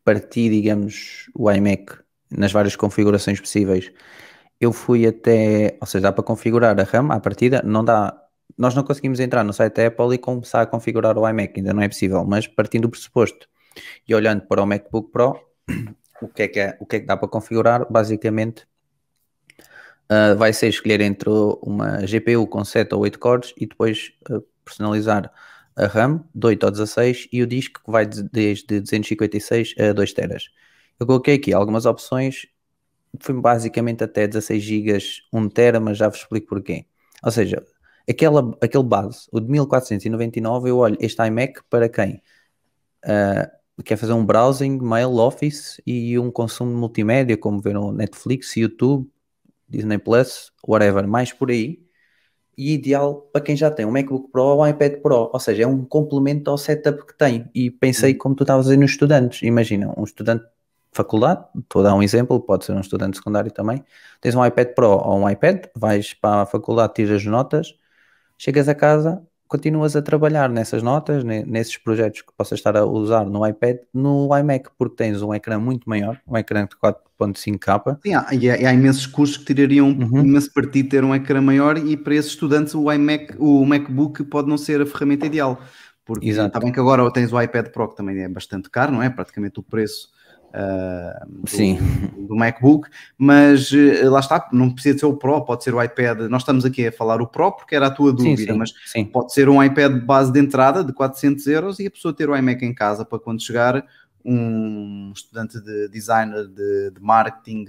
parti, 0.04 0.50
digamos, 0.50 1.30
o 1.34 1.50
iMac 1.50 1.98
nas 2.30 2.52
várias 2.52 2.76
configurações 2.76 3.40
possíveis. 3.40 3.90
Eu 4.60 4.72
fui 4.72 5.06
até, 5.06 5.76
ou 5.80 5.86
seja, 5.86 6.02
dá 6.02 6.12
para 6.12 6.24
configurar 6.24 6.78
a 6.78 6.82
RAM 6.84 7.10
à 7.10 7.18
partida, 7.20 7.62
não 7.64 7.84
dá 7.84 8.23
nós 8.56 8.74
não 8.74 8.82
conseguimos 8.82 9.20
entrar 9.20 9.44
no 9.44 9.52
site 9.52 9.74
da 9.74 9.86
Apple 9.86 10.14
e 10.14 10.18
começar 10.18 10.62
a 10.62 10.66
configurar 10.66 11.18
o 11.18 11.28
iMac, 11.28 11.52
ainda 11.56 11.72
não 11.72 11.82
é 11.82 11.88
possível, 11.88 12.24
mas 12.24 12.46
partindo 12.46 12.82
do 12.82 12.90
pressuposto 12.90 13.48
e 14.06 14.14
olhando 14.14 14.42
para 14.42 14.62
o 14.62 14.66
MacBook 14.66 15.10
Pro, 15.10 15.38
o 16.22 16.28
que 16.28 16.42
é 16.42 16.48
que, 16.48 16.60
é, 16.60 16.76
o 16.80 16.86
que, 16.86 16.96
é 16.96 17.00
que 17.00 17.06
dá 17.06 17.16
para 17.16 17.28
configurar? 17.28 17.90
Basicamente, 17.90 18.66
uh, 20.10 20.36
vai 20.36 20.52
ser 20.52 20.68
escolher 20.68 21.00
entre 21.00 21.28
uma 21.62 21.98
GPU 22.06 22.46
com 22.46 22.64
7 22.64 22.94
ou 22.94 23.02
8 23.02 23.18
cores 23.18 23.54
e 23.56 23.66
depois 23.66 24.12
uh, 24.30 24.44
personalizar 24.64 25.32
a 25.76 25.86
RAM 25.86 26.24
de 26.34 26.46
8 26.46 26.64
ou 26.64 26.70
16 26.70 27.28
e 27.32 27.42
o 27.42 27.46
disco 27.46 27.82
que 27.84 27.90
vai 27.90 28.06
desde 28.06 28.80
256 28.80 29.74
a 29.78 29.92
2 29.92 30.12
teras. 30.12 30.50
Eu 30.98 31.06
coloquei 31.06 31.34
aqui 31.34 31.52
algumas 31.52 31.86
opções, 31.86 32.46
foi 33.18 33.34
basicamente 33.40 34.04
até 34.04 34.26
16 34.26 34.62
GB, 34.62 34.98
1 35.32 35.48
tera, 35.48 35.80
mas 35.80 35.98
já 35.98 36.08
vos 36.08 36.18
explico 36.18 36.48
porquê. 36.48 36.86
Ou 37.22 37.30
seja, 37.30 37.64
aquela, 38.08 38.56
aquele 38.60 38.84
base, 38.84 39.26
o 39.32 39.40
de 39.40 39.50
1499, 39.50 40.70
eu 40.70 40.78
olho 40.78 40.96
este 41.00 41.22
iMac 41.22 41.60
para 41.68 41.88
quem 41.88 42.22
uh, 43.04 43.82
quer 43.82 43.96
fazer 43.96 44.12
um 44.12 44.24
browsing, 44.24 44.78
mail, 44.80 45.16
office 45.16 45.80
e 45.86 46.18
um 46.18 46.30
consumo 46.30 46.70
de 46.70 46.76
multimédia, 46.76 47.36
como 47.36 47.60
ver 47.60 47.74
no 47.74 47.92
Netflix, 47.92 48.56
YouTube, 48.56 49.08
Disney 49.68 49.98
Plus, 49.98 50.52
whatever, 50.66 51.06
mais 51.06 51.32
por 51.32 51.50
aí. 51.50 51.82
E 52.56 52.74
ideal 52.74 53.28
para 53.32 53.42
quem 53.42 53.56
já 53.56 53.68
tem 53.68 53.84
um 53.84 53.90
MacBook 53.90 54.30
Pro 54.30 54.42
ou 54.42 54.62
um 54.62 54.66
iPad 54.68 55.00
Pro, 55.00 55.30
ou 55.32 55.40
seja, 55.40 55.64
é 55.64 55.66
um 55.66 55.84
complemento 55.84 56.50
ao 56.50 56.56
setup 56.56 57.04
que 57.04 57.18
tem. 57.18 57.50
E 57.52 57.68
pensei, 57.68 58.14
como 58.14 58.34
tu 58.36 58.44
estavas 58.44 58.66
a 58.66 58.68
dizer, 58.68 58.80
nos 58.80 58.92
estudantes. 58.92 59.42
Imagina, 59.42 59.92
um 59.96 60.04
estudante 60.04 60.44
de 60.44 60.50
faculdade, 60.92 61.44
estou 61.58 61.80
a 61.80 61.84
dar 61.86 61.94
um 61.96 62.02
exemplo, 62.02 62.40
pode 62.40 62.64
ser 62.64 62.72
um 62.72 62.80
estudante 62.80 63.16
secundário 63.16 63.50
também. 63.50 63.84
Tens 64.20 64.36
um 64.36 64.44
iPad 64.44 64.68
Pro 64.68 64.88
ou 64.88 65.18
um 65.18 65.28
iPad, 65.28 65.64
vais 65.74 66.14
para 66.14 66.42
a 66.42 66.46
faculdade, 66.46 66.94
tiras 66.94 67.24
notas, 67.24 67.74
chegas 68.44 68.68
a 68.68 68.74
casa, 68.74 69.22
continuas 69.48 69.96
a 69.96 70.02
trabalhar 70.02 70.50
nessas 70.50 70.82
notas, 70.82 71.24
nesses 71.24 71.78
projetos 71.78 72.20
que 72.20 72.32
possas 72.36 72.58
estar 72.58 72.76
a 72.76 72.84
usar 72.84 73.24
no 73.24 73.46
iPad, 73.46 73.78
no 73.92 74.28
iMac, 74.36 74.68
porque 74.76 74.96
tens 74.96 75.22
um 75.22 75.32
ecrã 75.32 75.58
muito 75.58 75.88
maior, 75.88 76.20
um 76.28 76.36
ecrã 76.36 76.66
de 76.66 76.76
4.5K. 76.76 78.00
Sim, 78.02 78.14
há, 78.14 78.26
e 78.34 78.50
há, 78.50 78.68
há, 78.68 78.74
imensos 78.74 79.06
cursos 79.06 79.38
que 79.38 79.46
tirariam 79.46 79.88
uhum. 79.88 80.20
imenso 80.20 80.52
partido 80.52 80.90
ter 80.90 81.04
um 81.04 81.14
ecrã 81.14 81.40
maior 81.40 81.78
e 81.78 81.96
para 81.96 82.14
esses 82.14 82.32
estudantes 82.32 82.74
o 82.74 82.92
iMac, 82.92 83.34
o 83.38 83.64
MacBook 83.64 84.24
pode 84.24 84.46
não 84.46 84.58
ser 84.58 84.82
a 84.82 84.86
ferramenta 84.86 85.24
ideal. 85.24 85.58
Porque 86.04 86.28
Exato. 86.28 86.48
está 86.48 86.60
bem 86.60 86.70
que 86.70 86.78
agora 86.78 87.10
tens 87.10 87.32
o 87.32 87.40
iPad 87.40 87.68
Pro 87.68 87.88
que 87.88 87.96
também 87.96 88.22
é 88.22 88.28
bastante 88.28 88.68
caro, 88.68 88.92
não 88.92 89.02
é? 89.02 89.08
Praticamente 89.08 89.58
o 89.58 89.62
preço 89.62 90.08
uh, 90.54 91.26
do, 91.28 92.26
do, 92.28 92.36
MacBook, 92.36 92.88
mas 93.18 93.70
uh, 93.72 94.08
lá 94.08 94.20
está, 94.20 94.48
não 94.52 94.70
precisa 94.70 94.98
ser 94.98 95.06
o 95.06 95.16
Pro, 95.16 95.44
pode 95.44 95.64
ser 95.64 95.74
o 95.74 95.82
iPad. 95.82 96.20
Nós 96.30 96.42
estamos 96.42 96.64
aqui 96.64 96.86
a 96.86 96.92
falar 96.92 97.20
o 97.20 97.26
Pro 97.26 97.52
porque 97.52 97.74
era 97.74 97.88
a 97.88 97.90
tua 97.90 98.12
dúvida, 98.12 98.36
sim, 98.36 98.52
sim, 98.52 98.58
mas 98.58 98.72
sim. 98.86 99.04
pode 99.04 99.32
ser 99.32 99.48
um 99.48 99.62
iPad 99.62 100.00
base 100.04 100.32
de 100.32 100.38
entrada 100.38 100.84
de 100.84 100.92
400 100.92 101.46
euros 101.48 101.78
e 101.80 101.86
a 101.86 101.90
pessoa 101.90 102.14
ter 102.14 102.30
o 102.30 102.36
iMac 102.36 102.64
em 102.64 102.72
casa 102.72 103.04
para 103.04 103.18
quando 103.18 103.42
chegar 103.42 103.84
um 104.24 105.12
estudante 105.14 105.60
de 105.60 105.88
designer, 105.88 106.46
de, 106.46 106.92
de 106.92 107.00
marketing, 107.00 107.66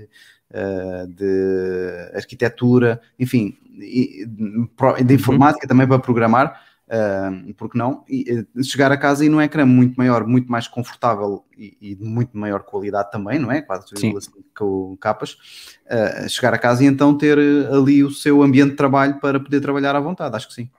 uh, 0.51 1.07
de 1.07 2.11
arquitetura, 2.15 3.01
enfim, 3.19 3.57
de, 3.77 4.25
de 4.25 4.43
uhum. 4.43 4.69
informática 5.09 5.65
uhum. 5.65 5.69
também 5.69 5.87
para 5.87 5.99
programar 5.99 6.61
Uh, 6.87 7.51
porque 7.55 7.77
não? 7.77 8.03
E, 8.07 8.31
uh, 8.31 8.63
chegar 8.63 8.91
a 8.91 8.97
casa 8.97 9.25
e 9.25 9.29
num 9.29 9.41
ecrã 9.41 9.65
muito 9.65 9.95
maior, 9.95 10.25
muito 10.27 10.51
mais 10.51 10.67
confortável 10.67 11.43
e, 11.57 11.75
e 11.81 11.95
de 11.95 12.03
muito 12.03 12.37
maior 12.37 12.61
qualidade 12.61 13.09
também, 13.09 13.39
não 13.39 13.51
é? 13.51 13.61
4,5 13.61 14.97
capas. 14.99 15.37
Uh, 15.85 16.29
chegar 16.29 16.53
a 16.53 16.59
casa 16.59 16.83
e 16.83 16.87
então 16.87 17.17
ter 17.17 17.39
ali 17.71 18.03
o 18.03 18.11
seu 18.11 18.43
ambiente 18.43 18.71
de 18.71 18.75
trabalho 18.75 19.19
para 19.19 19.39
poder 19.39 19.61
trabalhar 19.61 19.95
à 19.95 19.99
vontade, 19.99 20.35
acho 20.35 20.47
que 20.47 20.53
sim. 20.53 20.69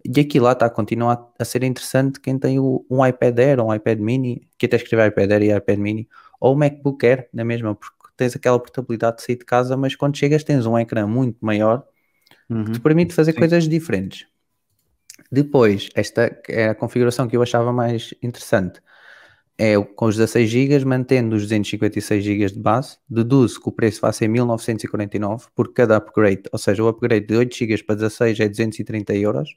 E 0.05 0.19
aqui 0.19 0.39
lá 0.39 0.51
está, 0.51 0.69
continua 0.69 1.31
a, 1.39 1.45
ser 1.45 1.63
interessante 1.63 2.19
quem 2.19 2.37
tem 2.37 2.59
um 2.59 3.05
iPad 3.05 3.39
Air 3.39 3.59
ou 3.61 3.69
um 3.69 3.73
iPad 3.73 3.99
Mini, 3.99 4.47
que 4.57 4.65
até 4.65 4.75
escrever 4.75 5.07
iPad 5.07 5.31
Air 5.31 5.41
e 5.43 5.55
iPad 5.55 5.79
Mini, 5.79 6.09
ou 6.41 6.53
o 6.53 6.57
MacBook 6.57 7.05
Air, 7.05 7.29
na 7.33 7.45
mesma, 7.45 7.73
porque 7.73 8.02
tens 8.15 8.35
aquela 8.35 8.59
portabilidade 8.59 9.17
de 9.17 9.23
sair 9.23 9.37
de 9.37 9.45
casa, 9.45 9.75
mas 9.75 9.95
quando 9.95 10.17
chegas 10.17 10.43
tens 10.43 10.65
um 10.65 10.77
ecrã 10.77 11.07
muito 11.07 11.37
maior 11.41 11.85
uhum. 12.49 12.65
que 12.65 12.71
te 12.73 12.79
permite 12.79 13.13
fazer 13.13 13.33
Sim. 13.33 13.39
coisas 13.39 13.67
diferentes. 13.67 14.27
Depois, 15.31 15.89
esta 15.95 16.39
é 16.47 16.69
a 16.69 16.75
configuração 16.75 17.27
que 17.27 17.35
eu 17.35 17.41
achava 17.41 17.71
mais 17.73 18.13
interessante. 18.21 18.79
É 19.57 19.79
com 19.79 20.05
os 20.05 20.15
16 20.15 20.49
GB, 20.49 20.85
mantendo 20.85 21.35
os 21.35 21.43
256 21.43 22.23
GB 22.23 22.45
de 22.47 22.59
base, 22.59 22.97
deduzo 23.07 23.61
que 23.61 23.69
o 23.69 23.71
preço 23.71 24.01
vai 24.01 24.11
ser 24.11 24.27
1949 24.27 25.47
por 25.55 25.71
cada 25.73 25.97
upgrade, 25.97 26.43
ou 26.51 26.57
seja, 26.57 26.83
o 26.83 26.87
upgrade 26.87 27.27
de 27.27 27.35
8 27.35 27.55
GB 27.55 27.83
para 27.83 27.95
16 27.95 28.39
é 28.39 28.49
230 28.49 29.13
euros, 29.15 29.49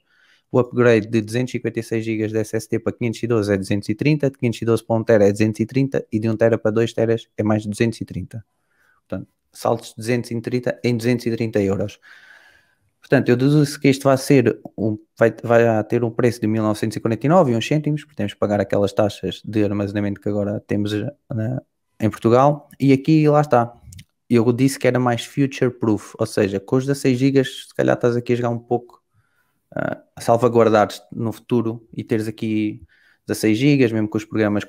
o 0.51 0.59
upgrade 0.59 1.07
de 1.07 1.21
256 1.21 2.05
GB 2.05 2.27
de 2.27 2.39
SSD 2.39 2.79
para 2.79 2.93
512 2.93 3.53
é 3.53 3.57
230, 3.57 4.31
de 4.31 4.37
512 4.37 4.85
para 4.85 4.95
1 4.95 5.03
TB 5.03 5.25
é 5.25 5.31
230 5.31 6.07
e 6.11 6.19
de 6.19 6.29
1 6.29 6.37
TB 6.37 6.57
para 6.57 6.71
2 6.71 6.93
TB 6.93 7.15
é 7.37 7.43
mais 7.43 7.65
230. 7.65 8.45
Portanto, 9.07 9.27
saltos 9.51 9.89
de 9.89 9.95
230 9.97 10.79
em 10.83 10.95
230 10.95 11.61
euros. 11.61 11.99
Portanto, 12.99 13.29
eu 13.29 13.37
deduzo 13.37 13.79
que 13.79 13.89
isto 13.89 14.03
vai 14.03 14.17
ser 14.17 14.59
um, 14.77 14.97
vai, 15.17 15.33
vai 15.43 15.83
ter 15.85 16.03
um 16.03 16.11
preço 16.11 16.41
de 16.41 16.47
1949 16.47 17.51
e 17.51 17.55
uns 17.55 17.65
cêntimos, 17.67 18.03
porque 18.03 18.15
temos 18.15 18.33
que 18.33 18.39
pagar 18.39 18.59
aquelas 18.59 18.91
taxas 18.91 19.41
de 19.45 19.63
armazenamento 19.63 20.19
que 20.19 20.27
agora 20.29 20.59
temos 20.61 20.91
na, 21.33 21.61
em 21.99 22.09
Portugal. 22.09 22.69
E 22.79 22.91
aqui 22.93 23.27
lá 23.29 23.41
está. 23.41 23.73
Eu 24.29 24.51
disse 24.51 24.77
que 24.77 24.87
era 24.87 24.99
mais 24.99 25.23
future 25.23 25.71
proof, 25.71 26.15
ou 26.19 26.25
seja, 26.25 26.59
com 26.59 26.75
os 26.75 26.85
16 26.85 27.17
GB, 27.17 27.43
se 27.45 27.73
calhar 27.73 27.95
estás 27.95 28.15
aqui 28.17 28.33
a 28.33 28.35
jogar 28.35 28.49
um 28.49 28.59
pouco 28.59 29.01
uh, 29.75 30.21
salvaguardares 30.21 31.01
no 31.11 31.31
futuro 31.31 31.87
e 31.93 32.03
teres 32.03 32.27
aqui 32.27 32.81
16 33.27 33.57
GB, 33.57 33.93
mesmo 33.93 34.09
que 34.09 34.17
os 34.17 34.25
programas 34.25 34.63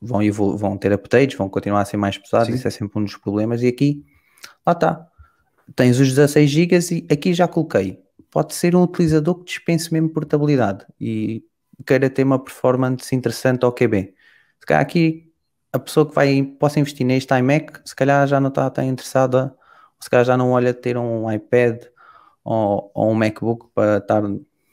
vão, 0.00 0.20
vão 0.56 0.76
ter 0.76 0.92
updates, 0.92 1.36
vão 1.36 1.48
continuar 1.48 1.80
a 1.80 1.84
ser 1.84 1.96
mais 1.96 2.16
pesados, 2.16 2.48
Sim. 2.48 2.54
isso 2.54 2.68
é 2.68 2.70
sempre 2.70 2.98
um 2.98 3.04
dos 3.04 3.16
problemas. 3.16 3.62
E 3.62 3.68
aqui, 3.68 4.04
lá 4.66 4.72
está, 4.72 5.06
tens 5.74 5.98
os 5.98 6.08
16 6.08 6.50
GB 6.50 6.78
e 6.92 7.12
aqui 7.12 7.34
já 7.34 7.46
coloquei. 7.48 8.00
Pode 8.30 8.54
ser 8.54 8.76
um 8.76 8.82
utilizador 8.82 9.36
que 9.36 9.44
dispense 9.44 9.92
mesmo 9.92 10.08
portabilidade 10.08 10.86
e 11.00 11.44
queira 11.84 12.08
ter 12.08 12.22
uma 12.22 12.38
performance 12.38 13.14
interessante 13.14 13.64
ao 13.64 13.72
QB. 13.72 14.14
Se 14.60 14.66
calhar 14.66 14.82
aqui 14.82 15.32
a 15.72 15.78
pessoa 15.78 16.06
que 16.06 16.14
vai 16.14 16.42
possa 16.42 16.78
investir 16.78 17.06
neste 17.06 17.32
iMac, 17.34 17.80
se 17.84 17.94
calhar 17.94 18.26
já 18.26 18.40
não 18.40 18.48
está 18.48 18.68
tão 18.70 18.84
interessada, 18.84 19.54
se 20.00 20.08
calhar 20.08 20.24
já 20.24 20.36
não 20.36 20.52
olha 20.52 20.72
ter 20.72 20.96
um 20.96 21.30
iPad 21.30 21.82
ou, 22.44 22.90
ou 22.94 23.10
um 23.10 23.14
MacBook 23.14 23.66
para 23.74 23.98
estar 23.98 24.22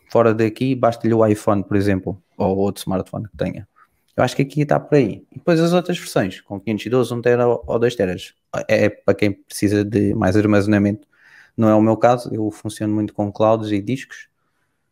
fora 0.09 0.33
daqui, 0.33 0.75
basta-lhe 0.75 1.13
o 1.13 1.25
iPhone, 1.25 1.63
por 1.63 1.75
exemplo, 1.75 2.21
ou 2.37 2.57
outro 2.57 2.79
smartphone 2.79 3.27
que 3.27 3.37
tenha. 3.37 3.67
Eu 4.15 4.23
acho 4.23 4.35
que 4.35 4.41
aqui 4.41 4.61
está 4.61 4.79
por 4.79 4.95
aí. 4.95 5.23
E 5.31 5.37
depois 5.37 5.59
as 5.59 5.73
outras 5.73 5.97
versões, 5.97 6.41
com 6.41 6.59
512, 6.59 7.13
1 7.13 7.21
tera 7.21 7.47
ou 7.47 7.79
2 7.79 7.95
teras. 7.95 8.33
É, 8.67 8.85
é 8.85 8.89
para 8.89 9.13
quem 9.13 9.31
precisa 9.31 9.85
de 9.85 10.13
mais 10.15 10.35
armazenamento. 10.35 11.07
Não 11.55 11.69
é 11.69 11.75
o 11.75 11.81
meu 11.81 11.95
caso, 11.97 12.33
eu 12.33 12.49
funciono 12.49 12.93
muito 12.93 13.13
com 13.13 13.31
clouds 13.31 13.71
e 13.71 13.81
discos. 13.81 14.27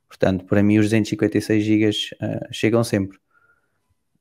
Portanto, 0.08 0.46
para 0.46 0.62
mim 0.62 0.78
os 0.78 0.86
256 0.86 1.64
GB 1.64 1.90
uh, 1.90 2.48
chegam 2.52 2.84
sempre. 2.84 3.18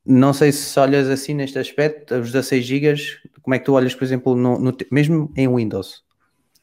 Não 0.05 0.33
sei 0.33 0.51
se 0.51 0.79
olhas 0.79 1.09
assim 1.09 1.33
neste 1.33 1.57
aspecto, 1.57 2.15
os 2.15 2.31
16 2.31 2.63
GB, 2.63 2.95
como 3.41 3.55
é 3.55 3.59
que 3.59 3.65
tu 3.65 3.73
olhas, 3.73 3.95
por 3.95 4.03
exemplo, 4.03 4.35
no, 4.35 4.59
no, 4.59 4.75
mesmo 4.91 5.31
em 5.35 5.47
Windows? 5.47 6.04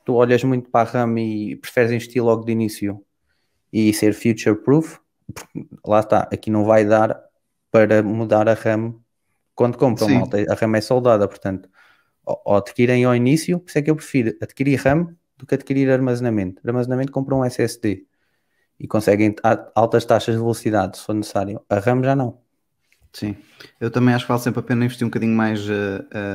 Tu 0.04 0.14
olhas 0.14 0.42
muito 0.44 0.70
para 0.70 0.88
a 0.88 0.92
RAM 0.92 1.18
e 1.18 1.56
preferes 1.56 1.90
investir 1.92 2.22
logo 2.22 2.44
de 2.44 2.52
início 2.52 3.04
e 3.72 3.92
ser 3.92 4.14
future 4.14 4.56
proof, 4.56 4.98
lá 5.86 6.00
está, 6.00 6.28
aqui 6.32 6.50
não 6.50 6.64
vai 6.64 6.84
dar 6.84 7.20
para 7.70 8.02
mudar 8.02 8.48
a 8.48 8.54
RAM 8.54 8.94
quando 9.54 9.78
compram, 9.78 10.08
malta, 10.08 10.38
a 10.50 10.54
RAM 10.54 10.76
é 10.76 10.80
soldada, 10.80 11.28
portanto, 11.28 11.68
ou 12.24 12.56
adquirem 12.56 13.04
ao 13.04 13.14
início, 13.14 13.58
por 13.58 13.68
isso 13.68 13.78
é 13.78 13.82
que 13.82 13.90
eu 13.90 13.96
prefiro 13.96 14.34
adquirir 14.40 14.76
RAM 14.76 15.14
do 15.36 15.46
que 15.46 15.54
adquirir 15.54 15.90
armazenamento. 15.90 16.60
Armazenamento 16.64 17.12
compram 17.12 17.40
um 17.40 17.44
SSD 17.44 18.06
e 18.78 18.86
conseguem 18.86 19.34
altas 19.74 20.04
taxas 20.04 20.34
de 20.34 20.40
velocidade 20.40 20.98
se 20.98 21.04
for 21.04 21.14
necessário. 21.14 21.60
A 21.68 21.78
RAM 21.78 22.02
já 22.02 22.16
não. 22.16 22.41
Sim, 23.14 23.36
eu 23.78 23.90
também 23.90 24.14
acho 24.14 24.24
que 24.24 24.28
vale 24.30 24.40
sempre 24.40 24.60
a 24.60 24.62
pena 24.62 24.86
investir 24.86 25.06
um 25.06 25.10
bocadinho 25.10 25.36
mais 25.36 25.60
uh, 25.68 25.72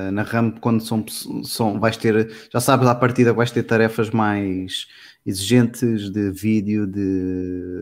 uh, 0.08 0.12
na 0.12 0.22
RAM 0.22 0.52
quando 0.52 0.80
são, 0.86 1.04
são, 1.44 1.80
vais 1.80 1.98
ter, 1.98 2.30
já 2.54 2.60
sabes 2.60 2.88
à 2.88 2.94
partida 2.94 3.34
vais 3.34 3.50
ter 3.52 3.64
tarefas 3.64 4.12
mais 4.12 4.86
exigentes 5.26 6.12
de 6.12 6.30
vídeo, 6.32 6.86
de 6.86 7.82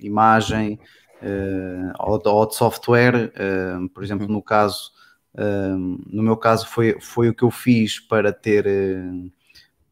imagem, 0.00 0.78
eh, 1.22 1.92
ou, 2.00 2.18
de- 2.20 2.28
ou 2.28 2.46
de 2.46 2.54
software, 2.56 3.32
por 3.94 4.04
exemplo, 4.04 4.28
no 4.28 4.42
caso, 4.42 4.90
no 6.06 6.22
meu 6.22 6.36
caso 6.36 6.66
foi, 6.68 6.96
foi 7.00 7.28
o 7.30 7.34
que 7.34 7.42
eu 7.42 7.50
fiz 7.50 7.98
para 8.00 8.32
ter 8.32 8.66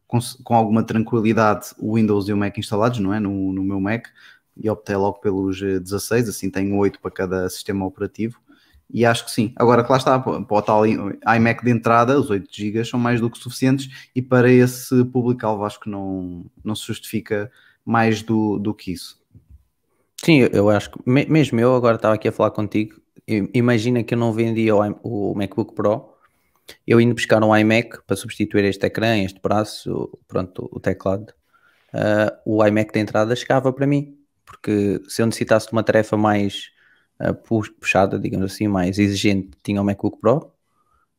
com, 0.07 0.19
com 0.43 0.55
alguma 0.55 0.83
tranquilidade 0.83 1.67
o 1.79 1.95
Windows 1.95 2.27
e 2.27 2.33
o 2.33 2.37
Mac 2.37 2.57
instalados, 2.57 2.99
não 2.99 3.13
é? 3.13 3.19
No, 3.19 3.53
no 3.53 3.63
meu 3.63 3.79
Mac, 3.79 4.07
e 4.55 4.69
optei 4.69 4.95
logo 4.95 5.19
pelos 5.19 5.61
eh, 5.61 5.79
16, 5.79 6.29
assim 6.29 6.49
tenho 6.49 6.75
8 6.77 6.99
para 6.99 7.11
cada 7.11 7.49
sistema 7.49 7.85
operativo. 7.85 8.39
E 8.89 9.05
acho 9.05 9.25
que 9.25 9.31
sim. 9.31 9.51
Agora 9.55 9.83
que 9.83 9.91
lá 9.91 9.97
está, 9.97 10.19
para 10.19 10.31
o 10.49 10.61
tal 10.61 10.85
iMac 10.85 11.63
de 11.63 11.71
entrada, 11.71 12.19
os 12.19 12.29
8 12.29 12.47
GB 12.51 12.85
são 12.85 12.99
mais 12.99 13.19
do 13.19 13.29
que 13.29 13.37
suficientes 13.39 13.89
e 14.15 14.21
para 14.21 14.51
esse 14.51 15.03
público-alvo 15.05 15.63
acho 15.65 15.79
que 15.79 15.89
não, 15.89 16.45
não 16.63 16.75
se 16.75 16.85
justifica 16.85 17.51
mais 17.85 18.21
do, 18.21 18.59
do 18.59 18.73
que 18.73 18.91
isso. 18.91 19.19
Sim, 20.23 20.47
eu- 20.51 20.69
acho 20.69 20.91
que 20.91 20.99
me- 21.09 21.25
mesmo 21.25 21.59
eu 21.59 21.75
agora 21.75 21.95
estava 21.95 22.15
aqui 22.15 22.27
a 22.27 22.31
falar 22.31 22.51
contigo. 22.51 22.95
Imagina 23.53 24.03
que 24.03 24.13
eu 24.13 24.17
não 24.17 24.33
vendia 24.33 24.75
o, 24.75 25.33
MacBook 25.35 25.73
Pro, 25.73 26.09
eu 26.87 27.01
indo 27.01 27.15
buscar 27.15 27.43
um 27.43 27.55
iMac 27.55 28.03
para 28.05 28.15
substituir 28.15 28.65
este 28.65 28.85
ecrã, 28.85 29.17
este 29.19 29.41
braço, 29.41 30.09
pronto, 30.27 30.69
o 30.71 30.79
teclado. 30.79 31.33
ah, 31.93 32.37
o 32.45 32.65
iMac 32.65 32.93
de 32.93 32.99
entrada 32.99 33.35
chegava 33.35 33.71
para 33.73 33.87
mim, 33.87 34.17
porque 34.53 35.01
se 35.07 35.21
eu 35.21 35.25
necessitasse 35.25 35.67
de 35.67 35.73
uma 35.73 35.83
tarefa 35.83 36.15
mais 36.17 36.71
pu- 37.45 37.71
puxada, 37.79 38.19
digamos 38.19 38.53
assim, 38.53 38.67
mais 38.67 38.99
exigente, 38.99 39.51
tinha 39.63 39.81
o 39.81 39.85
MacBook 39.85 40.19
Pro. 40.19 40.51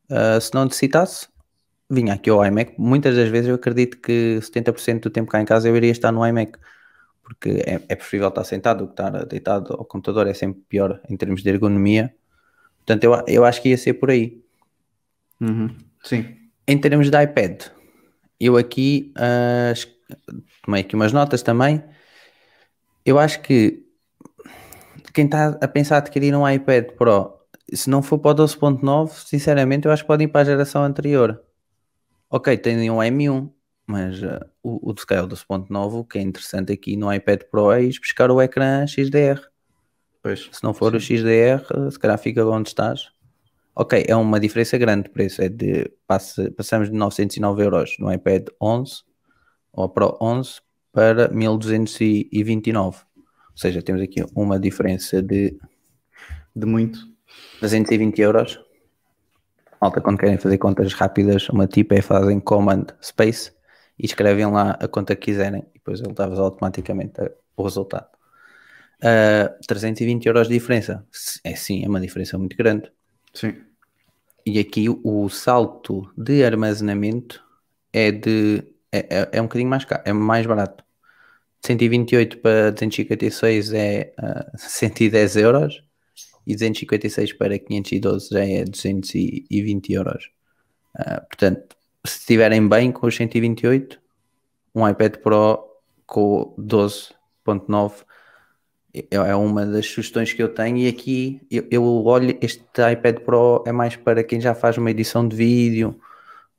Ah, 0.09 0.39
se 0.39 0.53
não 0.53 0.65
necessitasse, 0.65 1.27
vinha 1.89 2.13
aqui 2.13 2.29
ao 2.29 2.45
iMac. 2.45 2.75
Muitas 2.79 3.15
das 3.15 3.29
vezes 3.29 3.49
eu 3.49 3.55
acredito 3.55 3.97
que 3.99 4.39
70% 4.41 5.03
do 5.03 5.09
tempo 5.11 5.31
cá 5.31 5.41
em 5.41 5.45
casa 5.45 5.69
eu 5.69 5.75
iria 5.77 5.91
estar 5.91 6.11
no 6.11 6.25
iMac 6.25 6.57
porque 7.23 7.63
é, 7.65 7.81
é 7.89 7.95
preferível 7.95 8.29
estar 8.29 8.43
sentado 8.43 8.79
do 8.79 8.87
que 8.87 8.93
estar 8.93 9.25
deitado 9.25 9.73
ao 9.73 9.85
computador, 9.85 10.27
é 10.27 10.33
sempre 10.33 10.61
pior 10.69 11.01
em 11.09 11.17
termos 11.17 11.43
de 11.43 11.49
ergonomia. 11.49 12.13
Portanto, 12.79 13.03
eu, 13.03 13.23
eu 13.27 13.45
acho 13.45 13.61
que 13.61 13.69
ia 13.69 13.77
ser 13.77 13.95
por 13.95 14.11
aí. 14.11 14.41
Uhum. 15.41 15.75
Sim. 16.03 16.25
Em 16.67 16.77
termos 16.79 17.09
de 17.09 17.23
iPad, 17.23 17.63
eu 18.39 18.57
aqui 18.57 19.13
es- 19.71 19.87
tomei 20.63 20.81
aqui 20.81 20.95
umas 20.95 21.13
notas 21.13 21.41
também. 21.41 21.83
Eu 23.05 23.19
acho 23.19 23.41
que 23.41 23.85
quem 25.13 25.25
está 25.25 25.57
a 25.61 25.67
pensar 25.67 25.97
adquirir 25.97 26.35
um 26.35 26.47
iPad 26.49 26.91
Pro, 26.97 27.39
se 27.73 27.89
não 27.89 28.01
for 28.01 28.19
para 28.19 28.31
o 28.31 28.45
12.9, 28.45 29.11
sinceramente, 29.25 29.85
eu 29.87 29.91
acho 29.91 30.03
que 30.03 30.07
pode 30.07 30.23
ir 30.23 30.27
para 30.27 30.41
a 30.41 30.45
geração 30.45 30.83
anterior. 30.83 31.41
Ok, 32.29 32.57
tem 32.57 32.89
um 32.89 32.97
M1, 32.97 33.49
mas 33.87 34.23
ah, 34.23 34.45
o, 34.63 34.89
o 34.89 34.93
de 34.93 35.01
o 35.01 35.27
12.9, 35.27 35.99
o 35.99 36.03
que 36.03 36.17
é 36.17 36.21
interessante 36.21 36.73
aqui 36.73 36.97
no 36.97 37.13
iPad 37.13 37.43
Pro 37.51 37.71
é 37.71 37.83
ir 37.83 37.97
buscar 37.99 38.31
o 38.31 38.41
ecrã 38.41 38.85
XDR. 38.87 39.39
Pois. 40.21 40.49
Se 40.51 40.63
não 40.63 40.73
for 40.73 40.95
o 40.95 40.99
XDR, 40.99 41.63
eh, 41.71 41.91
se 41.91 41.99
calhar 41.99 42.17
fica 42.17 42.43
onde 42.45 42.69
estás. 42.69 43.11
Ok, 43.75 44.05
é 44.07 44.15
uma 44.15 44.39
diferença 44.39 44.77
grande 44.77 45.03
de 45.03 45.09
preço. 45.11 45.41
É 45.41 45.49
de, 45.49 45.91
passa- 46.07 46.51
passamos 46.57 46.89
de 46.89 46.95
909 46.95 47.63
euros 47.63 47.95
no 47.99 48.11
iPad 48.11 48.47
11 48.59 49.03
ou 49.71 49.87
Pro 49.87 50.17
11 50.19 50.61
para 50.95 51.27
1229. 51.27 52.97
Ou 53.51 53.57
seja, 53.57 53.81
temos 53.81 54.01
aqui 54.01 54.25
uma 54.33 54.57
diferença 54.57 55.21
de 55.21 55.59
De 56.55 56.65
muito. 56.65 56.99
320 57.59 58.21
euros. 58.21 58.59
Malta, 59.81 59.99
quando 59.99 60.17
querem 60.17 60.37
fazer 60.37 60.57
contas 60.57 60.93
rápidas, 60.93 61.49
uma 61.49 61.67
tipo 61.67 61.93
é 61.93 62.01
fazem 62.01 62.39
Command 62.39 62.87
Space 63.03 63.51
e 63.99 64.05
escrevem 64.05 64.45
lá 64.45 64.71
a 64.79 64.87
conta 64.87 65.17
que 65.17 65.25
quiserem 65.25 65.65
e 65.71 65.79
depois 65.79 65.99
ele 65.99 66.13
dá-vos 66.13 66.39
automaticamente 66.39 67.19
o 67.57 67.63
resultado. 67.63 68.07
Ah, 69.03 69.53
320 69.67 70.25
euros 70.27 70.47
de 70.47 70.53
diferença. 70.53 71.05
É 71.43 71.55
sim, 71.55 71.83
é 71.83 71.89
uma 71.89 71.99
diferença 71.99 72.37
muito 72.37 72.55
grande. 72.55 72.89
Sim. 73.33 73.53
E 74.45 74.59
aqui 74.59 74.87
o 74.89 75.27
salto 75.27 76.09
de 76.17 76.45
armazenamento 76.45 77.43
é 77.91 78.11
de 78.11 78.63
é, 78.93 78.99
é, 79.09 79.29
é 79.33 79.41
um 79.41 79.45
bocadinho 79.45 79.69
mais 79.69 79.83
caro, 79.83 80.03
é 80.05 80.13
mais 80.13 80.45
barato. 80.45 80.84
De 81.65 81.69
128 81.69 82.37
para 82.41 82.71
256 82.71 83.73
é 83.73 84.13
ah, 84.19 84.51
110 84.55 85.35
euros 85.37 85.83
e 86.45 86.53
256 86.53 87.33
para 87.33 87.57
512 87.57 88.29
já 88.29 88.45
é 88.45 88.63
220 88.63 89.93
euros. 89.93 90.29
Ah, 90.95 91.21
portanto, 91.21 91.75
se 92.05 92.19
estiverem 92.19 92.67
bem 92.67 92.91
com 92.91 93.07
os 93.07 93.15
128, 93.15 93.99
um 94.75 94.87
iPad 94.87 95.15
Pro 95.17 95.65
com 96.05 96.53
o 96.55 96.61
12.9 96.61 98.05
é 98.93 99.07
é 99.11 99.35
uma 99.35 99.65
das 99.65 99.87
sugestões 99.87 100.31
que 100.33 100.43
eu 100.43 100.49
tenho 100.49 100.77
e 100.77 100.87
aqui 100.87 101.41
eu, 101.49 101.67
eu 101.71 101.83
olho 102.05 102.37
este 102.41 102.63
iPad 102.93 103.21
Pro 103.21 103.63
é 103.65 103.71
mais 103.71 103.95
para 103.95 104.23
quem 104.23 104.39
já 104.39 104.53
faz 104.53 104.77
uma 104.77 104.91
edição 104.91 105.27
de 105.27 105.35
vídeo, 105.35 105.99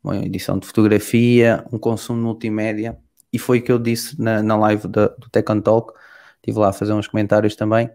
uma 0.03 0.17
edição 0.19 0.59
de 0.59 0.67
fotografia, 0.67 1.65
um 1.73 1.79
consumo 1.79 2.21
multimédia 2.21 2.99
e 3.37 3.39
foi 3.39 3.59
o 3.59 3.63
que 3.63 3.71
eu 3.71 3.79
disse 3.79 4.19
na, 4.19 4.43
na 4.43 4.57
live 4.57 4.89
da- 4.89 5.09
do 5.09 5.29
Tech 5.29 5.53
on 5.53 5.61
Talk, 5.61 5.93
estive 6.37 6.59
lá 6.59 6.71
a 6.71 6.73
fazer 6.73 6.95
uns 6.95 7.07
comentários 7.07 7.55
também. 7.55 7.91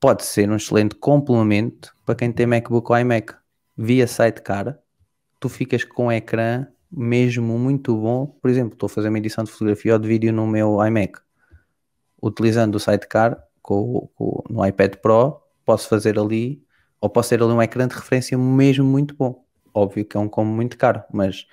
Pode 0.00 0.24
ser 0.24 0.50
um 0.50 0.56
excelente 0.56 0.96
complemento 0.96 1.94
para 2.04 2.16
quem 2.16 2.32
tem 2.32 2.44
MacBook 2.44 2.90
ou 2.90 2.98
iMac. 2.98 3.34
Via 3.76 4.04
sidecar, 4.08 4.76
tu 5.38 5.48
ficas 5.48 5.84
com 5.84 6.06
um 6.06 6.12
ecrã 6.12 6.66
mesmo 6.90 7.56
muito 7.56 7.96
bom, 7.96 8.26
por 8.26 8.50
exemplo, 8.50 8.72
estou 8.72 8.88
a 8.88 8.90
fazer 8.90 9.10
uma 9.10 9.18
edição 9.18 9.44
de 9.44 9.50
fotografia 9.52 9.92
ou 9.92 9.98
de 10.00 10.08
vídeo 10.08 10.32
no 10.32 10.44
meu 10.44 10.84
iMac. 10.84 11.20
Utilizando 12.20 12.74
o 12.74 12.80
sidecar 12.80 13.40
com, 13.62 14.10
com, 14.16 14.42
no 14.50 14.66
iPad 14.66 14.96
Pro, 14.96 15.40
posso 15.64 15.88
fazer 15.88 16.18
ali, 16.18 16.60
ou 17.00 17.08
posso 17.08 17.28
ter 17.30 17.40
ali 17.40 17.52
um 17.52 17.62
ecrã 17.62 17.86
de 17.86 17.94
referência 17.94 18.36
mesmo 18.36 18.84
muito 18.84 19.14
bom. 19.14 19.44
Óbvio 19.72 20.04
que 20.04 20.16
é 20.16 20.20
um 20.20 20.28
combo 20.28 20.50
muito 20.50 20.76
caro, 20.76 21.04
mas 21.12 21.46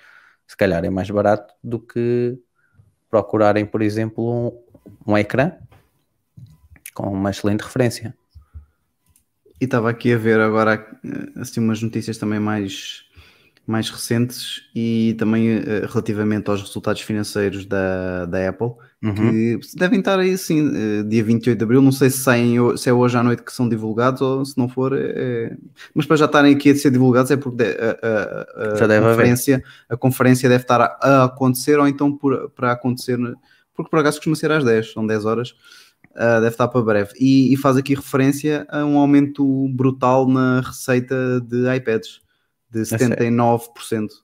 se 0.46 0.56
calhar 0.56 0.84
é 0.84 0.90
mais 0.90 1.10
barato 1.10 1.54
do 1.62 1.78
que 1.78 2.38
procurarem, 3.14 3.64
por 3.64 3.80
exemplo, 3.80 4.28
um, 5.06 5.12
um 5.12 5.16
ecrã 5.16 5.52
com 6.92 7.12
uma 7.12 7.30
excelente 7.30 7.60
referência. 7.60 8.12
E 9.60 9.66
estava 9.66 9.88
aqui 9.88 10.12
a 10.12 10.18
ver 10.18 10.40
agora 10.40 10.84
assim 11.36 11.60
umas 11.60 11.80
notícias 11.80 12.18
também 12.18 12.40
mais, 12.40 13.04
mais 13.64 13.88
recentes 13.88 14.68
e 14.74 15.14
também 15.16 15.48
eh, 15.48 15.86
relativamente 15.88 16.50
aos 16.50 16.60
resultados 16.60 17.02
financeiros 17.02 17.64
da, 17.66 18.26
da 18.26 18.48
Apple, 18.48 18.72
Uhum. 19.06 19.14
que 19.14 19.60
devem 19.76 19.98
estar 19.98 20.18
aí 20.18 20.32
assim, 20.32 20.70
eh, 20.74 21.02
dia 21.02 21.22
28 21.22 21.58
de 21.58 21.64
Abril, 21.64 21.82
não 21.82 21.92
sei 21.92 22.08
se, 22.08 22.18
saem, 22.18 22.56
se 22.76 22.88
é 22.88 22.92
hoje 22.92 23.18
à 23.18 23.22
noite 23.22 23.42
que 23.42 23.52
são 23.52 23.68
divulgados 23.68 24.22
ou 24.22 24.44
se 24.44 24.56
não 24.56 24.66
for, 24.68 24.92
é... 24.98 25.54
mas 25.94 26.06
para 26.06 26.16
já 26.16 26.24
estarem 26.24 26.54
aqui 26.54 26.70
a 26.70 26.76
ser 26.76 26.90
divulgados 26.90 27.30
é 27.30 27.36
porque 27.36 27.62
a, 27.64 28.06
a- 28.06 28.46
a 28.62 28.76
haver. 28.98 29.10
conferência, 29.10 29.62
a 29.88 29.96
conferência 29.96 30.48
deve 30.48 30.62
estar 30.64 30.80
a, 30.80 30.96
a 31.00 31.24
acontecer 31.24 31.78
ou 31.78 31.86
então 31.86 32.10
por, 32.16 32.48
para 32.50 32.72
acontecer, 32.72 33.18
porque 33.74 33.90
por 33.90 33.98
acaso 33.98 34.16
costuma 34.16 34.36
ser 34.36 34.50
às 34.50 34.64
10, 34.64 34.92
são 34.92 35.06
10 35.06 35.24
horas, 35.24 35.54
Uh, 36.16 36.38
deve 36.40 36.50
estar 36.50 36.68
para 36.68 36.80
breve. 36.80 37.10
E, 37.18 37.52
e 37.52 37.56
faz 37.56 37.76
aqui 37.76 37.92
referência 37.92 38.64
a 38.70 38.84
um 38.84 38.98
aumento 38.98 39.66
brutal 39.70 40.28
na 40.28 40.60
receita 40.60 41.40
de 41.40 41.74
iPads, 41.74 42.20
de 42.70 42.84
sério? 42.84 43.16
79%. 43.16 44.23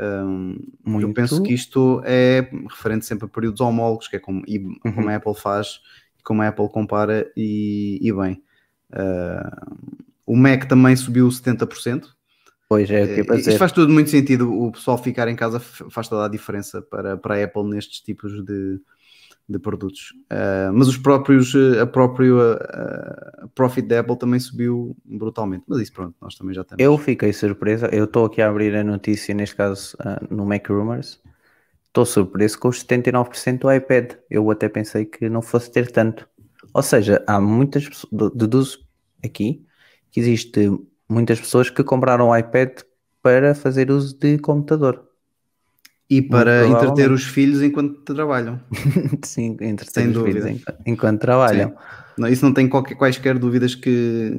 Um, 0.00 0.56
eu 0.98 1.12
penso 1.12 1.42
que 1.42 1.52
isto 1.52 2.00
é 2.04 2.48
referente 2.70 3.04
sempre 3.04 3.26
a 3.26 3.28
períodos 3.28 3.60
homólogos, 3.60 4.08
que 4.08 4.16
é 4.16 4.18
como, 4.18 4.42
e, 4.46 4.58
Uhum. 4.58 4.76
como 4.94 5.08
a 5.10 5.16
Apple 5.16 5.34
faz, 5.34 5.80
como 6.24 6.40
a 6.42 6.48
Apple 6.48 6.68
compara, 6.70 7.30
e, 7.36 7.98
e 8.00 8.12
bem. 8.12 8.42
Uh, 8.90 10.00
o 10.26 10.36
Mac 10.36 10.64
também 10.66 10.96
subiu 10.96 11.28
70%. 11.30 12.16
Pois 12.70 12.88
é, 12.88 13.02
o 13.02 13.06
que 13.08 13.20
eu 13.28 13.34
Eh. 13.34 13.38
Isto 13.40 13.58
faz 13.58 13.72
tudo 13.72 13.92
muito 13.92 14.10
sentido. 14.10 14.48
O 14.48 14.70
pessoal 14.70 14.96
ficar 14.96 15.26
em 15.26 15.34
casa 15.34 15.58
faz 15.58 16.06
toda 16.06 16.24
a 16.24 16.28
diferença 16.28 16.80
para, 16.80 17.16
para 17.16 17.34
a 17.34 17.44
Apple 17.44 17.64
nestes 17.64 18.00
tipos 18.00 18.44
de, 18.44 18.80
de 19.48 19.58
produtos. 19.58 20.12
Uh, 20.30 20.72
mas 20.72 20.86
os 20.86 20.96
próprios, 20.96 21.52
uh, 21.52 21.80
a 21.82 21.86
própria 21.86 22.32
uh, 22.32 23.48
profit 23.56 23.88
da 23.88 23.98
Apple 23.98 24.16
também 24.16 24.38
subiu 24.38 24.96
brutalmente. 25.04 25.64
Mas 25.66 25.80
isso, 25.80 25.92
pronto, 25.92 26.14
nós 26.20 26.36
também 26.36 26.54
já 26.54 26.62
temos. 26.62 26.80
Eu 26.80 26.96
fiquei 26.96 27.32
surpresa. 27.32 27.88
Eu 27.92 28.04
estou 28.04 28.24
aqui 28.24 28.40
a 28.40 28.48
abrir 28.48 28.76
a 28.76 28.84
notícia, 28.84 29.34
neste 29.34 29.56
caso 29.56 29.96
ah, 29.98 30.22
no 30.30 30.46
Mac 30.46 30.68
Rumors. 30.68 31.20
Estou 31.88 32.06
surpreso 32.06 32.56
com 32.56 32.68
os 32.68 32.84
79% 32.84 33.58
do 33.58 33.72
iPad. 33.72 34.12
Eu 34.30 34.48
até 34.48 34.68
pensei 34.68 35.06
que 35.06 35.28
não 35.28 35.42
fosse 35.42 35.72
ter 35.72 35.90
tanto. 35.90 36.28
Ou 36.72 36.84
seja, 36.84 37.20
há 37.26 37.40
muitas 37.40 37.88
pessoas, 37.88 38.32
deduzo 38.32 38.78
aqui, 39.24 39.66
que 40.12 40.20
existe 40.20 40.70
muitas 41.10 41.40
pessoas 41.40 41.68
que 41.70 41.84
compraram 41.84 42.28
o 42.30 42.36
iPad 42.36 42.80
para 43.22 43.54
fazer 43.54 43.90
uso 43.90 44.18
de 44.18 44.38
computador. 44.38 45.04
e 46.08 46.20
para 46.20 46.66
entreter 46.66 47.10
os 47.12 47.24
filhos 47.24 47.62
enquanto 47.62 48.02
trabalham. 48.14 48.60
Sim, 49.24 49.56
entre 49.60 49.88
Sem 49.90 50.08
os 50.08 50.16
filhos 50.16 50.44
dúvida. 50.44 50.50
enquanto, 50.50 50.78
enquanto 50.86 51.20
trabalham. 51.20 51.74
Não, 52.18 52.28
isso 52.28 52.44
não 52.44 52.52
tem 52.52 52.68
qualquer, 52.68 52.96
quaisquer 52.96 53.38
dúvidas 53.38 53.74
que 53.74 54.32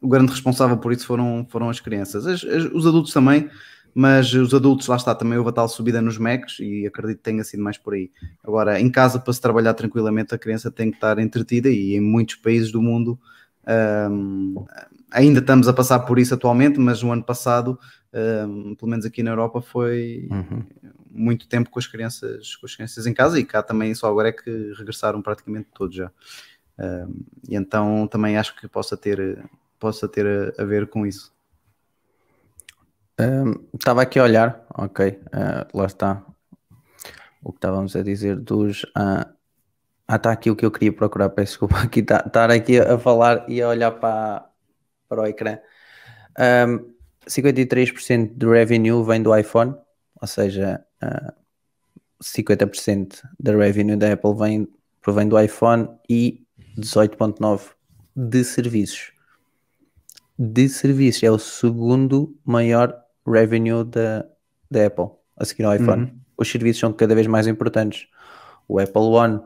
o 0.00 0.08
grande 0.08 0.30
responsável 0.30 0.76
por 0.78 0.92
isso 0.92 1.06
foram, 1.06 1.46
foram 1.50 1.68
as 1.68 1.80
crianças. 1.80 2.26
As- 2.26 2.44
as- 2.44 2.72
os 2.72 2.86
adultos 2.86 3.12
também, 3.12 3.48
mas 3.94 4.32
os 4.32 4.54
adultos, 4.54 4.86
lá 4.86 4.96
está, 4.96 5.14
também 5.14 5.36
houve 5.36 5.50
a 5.50 5.52
tal 5.52 5.68
subida 5.68 6.00
nos 6.00 6.16
Macs 6.16 6.58
e 6.60 6.86
acredito 6.86 7.18
que 7.18 7.24
tenha 7.24 7.42
sido 7.44 7.62
mais 7.62 7.76
por 7.76 7.94
aí. 7.94 8.10
Agora, 8.44 8.80
em 8.80 8.88
casa, 8.90 9.18
para 9.18 9.32
se 9.32 9.40
trabalhar 9.40 9.74
tranquilamente, 9.74 10.34
a 10.34 10.38
criança 10.38 10.70
tem 10.70 10.90
que 10.90 10.96
estar 10.96 11.18
entretida 11.18 11.68
e 11.68 11.96
em 11.96 12.00
muitos 12.00 12.36
países 12.36 12.70
do 12.70 12.80
mundo 12.80 13.18
um, 14.10 14.64
ainda 15.10 15.40
estamos 15.40 15.68
a 15.68 15.72
passar 15.72 16.00
por 16.00 16.18
isso 16.18 16.34
atualmente, 16.34 16.78
mas 16.78 17.02
o 17.02 17.10
ano 17.10 17.22
passado, 17.22 17.78
um, 18.48 18.74
pelo 18.74 18.90
menos 18.90 19.06
aqui 19.06 19.22
na 19.22 19.30
Europa, 19.30 19.60
foi 19.62 20.28
Uhum. 20.30 20.64
muito 21.10 21.48
tempo 21.48 21.70
com 21.70 21.78
as 21.78 21.86
crianças, 21.86 22.56
com 22.56 22.66
as 22.66 22.74
crianças 22.74 23.06
em 23.06 23.14
casa 23.14 23.38
e 23.38 23.44
cá 23.44 23.62
também 23.62 23.94
só 23.94 24.08
agora 24.08 24.28
é 24.28 24.32
que 24.32 24.72
regressaram 24.76 25.22
praticamente 25.22 25.68
todos 25.74 25.94
já. 25.96 26.10
Um, 26.78 27.24
e 27.48 27.56
então 27.56 28.06
também 28.08 28.36
acho 28.38 28.56
que 28.56 28.66
possa 28.66 28.96
ter, 28.96 29.44
possa 29.78 30.08
ter 30.08 30.26
a, 30.58 30.62
a 30.62 30.64
ver 30.64 30.88
com 30.88 31.06
isso. 31.06 31.32
Estava 33.74 34.00
aqui 34.00 34.18
a 34.18 34.22
olhar, 34.24 34.64
ok, 34.74 35.20
ah, 35.30 35.66
lá 35.74 35.84
está 35.84 36.24
o 37.42 37.52
que 37.52 37.58
estávamos 37.58 37.94
a 37.96 38.02
dizer 38.02 38.36
dos. 38.36 38.86
ah, 38.94 39.28
ah, 40.10 40.16
está 40.16 40.32
aqui 40.32 40.50
o 40.50 40.56
que 40.56 40.66
eu 40.66 40.72
queria 40.72 40.92
procurar, 40.92 41.30
peço 41.30 41.52
desculpa, 41.52 41.78
aqui 41.84 42.02
tá- 42.02 42.24
estar 42.26 42.50
aqui 42.50 42.80
a 42.80 42.98
falar 42.98 43.48
e 43.48 43.62
a 43.62 43.68
olhar 43.68 43.92
para, 43.92 44.44
para 45.08 45.22
o 45.22 45.26
ecrã. 45.26 45.58
Ahm, 46.36 46.80
53% 47.28 48.32
do 48.34 48.50
revenue 48.50 49.04
vem 49.04 49.22
do 49.22 49.36
iPhone, 49.36 49.72
ou 50.20 50.26
seja, 50.26 50.84
ah, 51.00 51.32
50% 52.20 53.22
da 53.38 53.56
revenue 53.56 53.94
da 53.96 54.12
Apple 54.12 54.34
vem, 54.34 54.68
provém 55.00 55.28
do 55.28 55.38
iPhone 55.40 55.88
e 56.08 56.44
18,9% 56.76 57.74
de 58.16 58.42
serviços. 58.42 59.12
De 60.36 60.68
serviços, 60.68 61.22
é 61.22 61.30
o 61.30 61.38
segundo 61.38 62.36
maior 62.44 63.00
revenue 63.24 63.84
da, 63.84 64.26
da 64.68 64.86
Apple, 64.86 65.10
a 65.36 65.44
seguir 65.44 65.64
ao 65.64 65.76
iPhone. 65.76 66.02
Os 66.36 66.50
serviços 66.50 66.80
são 66.80 66.92
cada 66.92 67.14
vez 67.14 67.28
mais 67.28 67.46
importantes. 67.46 68.08
O 68.66 68.80
Apple 68.80 69.02
One, 69.02 69.40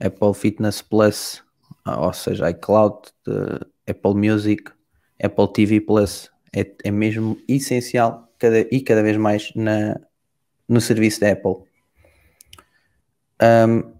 Apple 0.00 0.34
Fitness 0.34 0.82
Plus, 0.82 1.42
ah, 1.84 2.06
ou 2.06 2.12
seja, 2.12 2.50
iCloud, 2.50 3.08
Apple 3.88 4.14
Music, 4.14 4.64
Apple 5.22 5.52
TV 5.52 5.80
Plus, 5.80 6.30
é, 6.54 6.66
é 6.84 6.90
mesmo 6.90 7.38
essencial 7.48 8.28
cada, 8.38 8.60
e 8.60 8.80
cada 8.80 9.02
vez 9.02 9.16
mais 9.16 9.52
na, 9.54 9.98
no 10.68 10.80
serviço 10.80 11.20
da 11.20 11.32
Apple. 11.32 11.56
Ahm, 13.40 13.92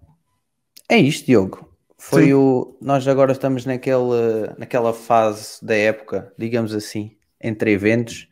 é 0.89 0.97
isto, 0.97 1.25
Diogo. 1.25 1.67
Foi 1.97 2.25
Sim. 2.25 2.33
o. 2.33 2.77
Nós 2.81 3.07
agora 3.07 3.31
estamos 3.31 3.65
naquele, 3.65 4.53
naquela 4.57 4.93
fase 4.93 5.63
da 5.65 5.75
época, 5.75 6.31
digamos 6.37 6.73
assim, 6.73 7.17
entre 7.41 7.71
eventos. 7.71 8.27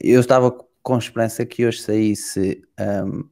Eu 0.00 0.20
estava 0.20 0.50
com 0.82 0.96
esperança 0.96 1.44
que 1.44 1.66
hoje 1.66 1.80
saísse 1.82 2.62
ahm, 2.78 3.22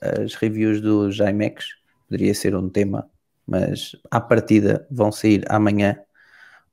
as 0.00 0.34
reviews 0.34 0.80
dos 0.80 1.18
iMacs, 1.18 1.66
poderia 2.08 2.34
ser 2.34 2.54
um 2.54 2.68
tema, 2.68 3.06
mas 3.46 3.96
à 4.10 4.20
partida 4.20 4.86
vão 4.90 5.12
sair 5.12 5.44
amanhã 5.48 5.96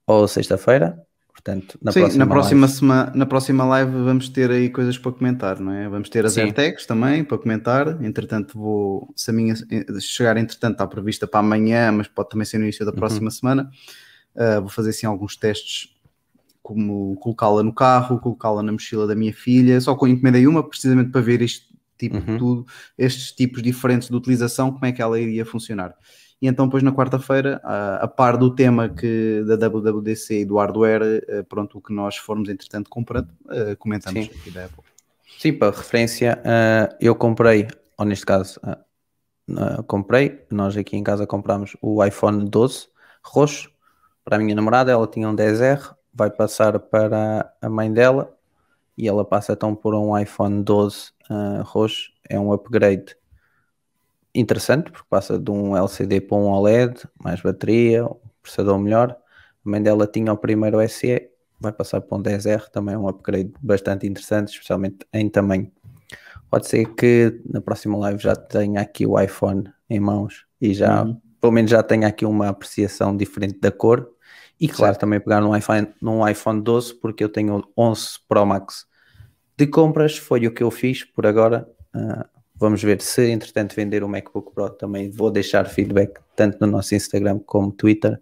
ou 0.06 0.28
sexta-feira. 0.28 0.98
Portanto, 1.34 1.80
na 1.82 1.92
Sim, 1.92 2.02
próxima, 2.02 2.26
na 2.26 2.32
próxima, 2.32 2.62
live. 2.62 2.78
semana, 2.78 3.12
na 3.16 3.26
próxima 3.26 3.66
live 3.66 3.92
vamos 3.92 4.30
ter 4.30 4.52
aí 4.52 4.70
coisas 4.70 4.98
para 4.98 5.12
comentar, 5.12 5.60
não 5.60 5.72
é? 5.72 5.90
Vamos 5.90 6.10
ter 6.10 6.26
as 6.26 6.34
Sim. 6.34 6.42
AirTags 6.42 6.86
também 6.86 7.24
para 7.24 7.38
comentar. 7.38 8.04
Entretanto, 8.04 8.60
vou, 8.60 9.12
se 9.16 9.32
a 9.32 9.34
minha 9.34 9.56
chegar, 10.00 10.38
entretanto, 10.38 10.74
está 10.74 10.86
prevista 10.86 11.26
para 11.26 11.40
amanhã, 11.40 11.92
mas 11.92 12.08
pode 12.08 12.30
também 12.30 12.46
ser 12.46 12.58
no 12.58 12.66
início 12.66 12.86
da 12.86 12.92
próxima 12.92 13.32
semana. 13.32 13.72
Uh, 14.36 14.62
vou 14.62 14.70
fazer 14.70 14.92
assim 14.92 15.08
alguns 15.08 15.36
testes, 15.36 15.96
como 16.62 17.16
colocá-la 17.16 17.64
no 17.64 17.74
carro, 17.74 18.20
colocá-la 18.20 18.62
na 18.62 18.72
mochila 18.72 19.08
da 19.08 19.16
minha 19.16 19.34
filha. 19.34 19.82
Só 19.82 19.94
encomendei 19.94 20.46
uma, 20.46 20.68
precisamente 20.68 21.10
para 21.10 21.22
ver 21.22 21.42
este 21.42 21.71
tipo 22.02 22.20
de 22.20 22.32
Uhum. 22.32 22.38
tudo, 22.38 22.66
estes 22.98 23.32
tipos 23.32 23.62
diferentes 23.62 24.10
de 24.10 24.16
utilização, 24.16 24.72
como 24.72 24.86
é 24.86 24.92
que 24.92 25.02
ela 25.02 25.20
iria 25.20 25.46
funcionar. 25.46 25.96
E 26.42 26.48
então, 26.48 26.66
depois 26.66 26.82
na 26.82 26.92
quarta-feira, 26.92 27.62
a, 27.64 27.98
a 27.98 28.08
par 28.08 28.36
do 28.36 28.54
tema 28.56 28.90
que 28.90 29.44
da 29.46 29.56
WWDC 29.68 30.42
e 30.42 30.46
do 30.46 30.58
hardware, 30.58 31.24
eh, 31.28 31.44
pronto, 31.44 31.78
o 31.78 31.82
que 31.82 31.94
nós 31.94 32.18
formos 32.18 32.50
entretanto 32.50 32.90
comprando, 32.90 33.30
eh, 33.52 33.76
comentamos 33.76 34.26
Sim. 34.26 34.32
aqui 34.34 34.50
da 34.50 34.66
Apple. 34.66 34.84
Sim, 35.38 35.54
para 35.54 35.76
referência, 35.76 36.42
ah, 36.44 36.96
eu 37.00 37.14
comprei, 37.16 37.68
ou 37.98 38.06
neste 38.06 38.26
caso, 38.26 38.60
comprei, 39.88 40.44
nós 40.52 40.76
aqui 40.78 40.96
em 40.96 41.04
casa 41.04 41.26
compramos 41.28 41.76
o 41.82 42.04
iPhone 42.04 42.48
12 42.48 42.88
roxo 43.24 43.70
para 44.24 44.38
a 44.38 44.40
minha 44.40 44.56
namorada, 44.56 44.92
ela 44.92 45.08
tinha 45.08 45.28
um 45.28 45.36
10R, 45.36 45.96
vai 46.14 46.30
passar 46.30 46.80
para 46.80 47.52
a 47.62 47.70
mãe 47.70 47.92
dela 47.92 48.36
e 48.98 49.08
ela 49.08 49.26
passa 49.26 49.54
então 49.54 49.76
por 49.76 49.94
um 49.96 50.18
iPhone 50.18 50.64
12 50.64 51.12
ah, 51.30 51.62
roxo, 51.64 52.12
é 52.30 52.40
um 52.40 52.52
upgrade 52.52 53.16
interessante, 54.34 54.92
porque 54.92 55.08
passa 55.10 55.38
de 55.38 55.52
um 55.52 55.76
LCD 55.76 56.22
para 56.22 56.38
um 56.38 56.48
OLED, 56.48 57.04
mais 57.22 57.42
bateria, 57.42 58.06
um 58.06 58.18
processador 58.42 58.78
melhor. 58.80 59.16
A 59.66 59.70
mãe 59.70 59.82
dela 59.82 60.08
tinha 60.08 60.32
o 60.34 60.38
primeiro 60.38 60.80
SE, 60.88 61.30
vai 61.60 61.72
passar 61.72 62.02
para 62.02 62.18
um 62.18 62.22
10R, 62.22 62.70
também 62.70 62.96
é 62.96 62.98
um 62.98 63.08
upgrade 63.08 63.54
bastante 63.62 64.08
interessante, 64.08 64.50
especialmente 64.50 65.06
em 65.14 65.30
tamanho. 65.30 65.72
Pode 66.50 66.68
ser 66.68 66.86
que 66.96 67.40
na 67.46 67.62
próxima 67.62 67.98
live 67.98 68.22
já 68.22 68.36
tenha 68.36 68.82
aqui 68.82 69.06
o 69.06 69.18
iPhone 69.20 69.72
em 69.90 70.00
mãos 70.00 70.46
e 70.60 70.74
já, 70.74 71.06
pelo 71.40 71.54
menos 71.54 71.72
já 71.72 71.82
tenha 71.82 72.08
aqui 72.08 72.26
uma 72.26 72.50
apreciação 72.50 73.16
diferente 73.16 73.60
da 73.60 73.72
cor. 73.72 74.10
E 74.62 74.68
claro, 74.68 74.96
também 74.96 75.20
pegar 75.20 75.42
num 75.42 75.56
iPhone, 75.58 75.88
num 76.00 76.28
iPhone 76.28 76.62
12, 76.62 76.94
porque 76.94 77.24
eu 77.24 77.30
tenho 77.30 77.68
11 77.76 78.20
Pro 78.28 78.46
Max 78.46 78.86
de 79.58 79.66
compras, 79.66 80.18
foi 80.18 80.46
o 80.46 80.54
que 80.54 80.62
eu 80.62 80.70
fiz 80.70 81.04
por 81.04 81.26
agora. 81.26 81.68
Ah, 81.94 82.28
vamos 82.56 82.84
ver 82.84 83.02
se 83.02 83.32
entretanto 83.32 83.76
vender 83.76 84.04
o 84.04 84.08
MacBook 84.08 84.54
Pro 84.54 84.70
também 84.70 85.10
vou 85.10 85.32
deixar 85.32 85.66
feedback 85.66 86.20
tanto 86.36 86.58
no 86.62 86.72
nosso 86.72 86.94
Instagram 86.94 87.40
como 87.40 87.72
Twitter 87.72 88.20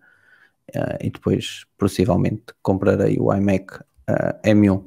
ah, 0.74 0.98
e 1.02 1.10
depois 1.10 1.66
possivelmente 1.78 2.46
comprarei 2.62 3.18
o 3.20 3.34
iMac 3.34 3.80
ah, 4.08 4.40
M1. 4.46 4.84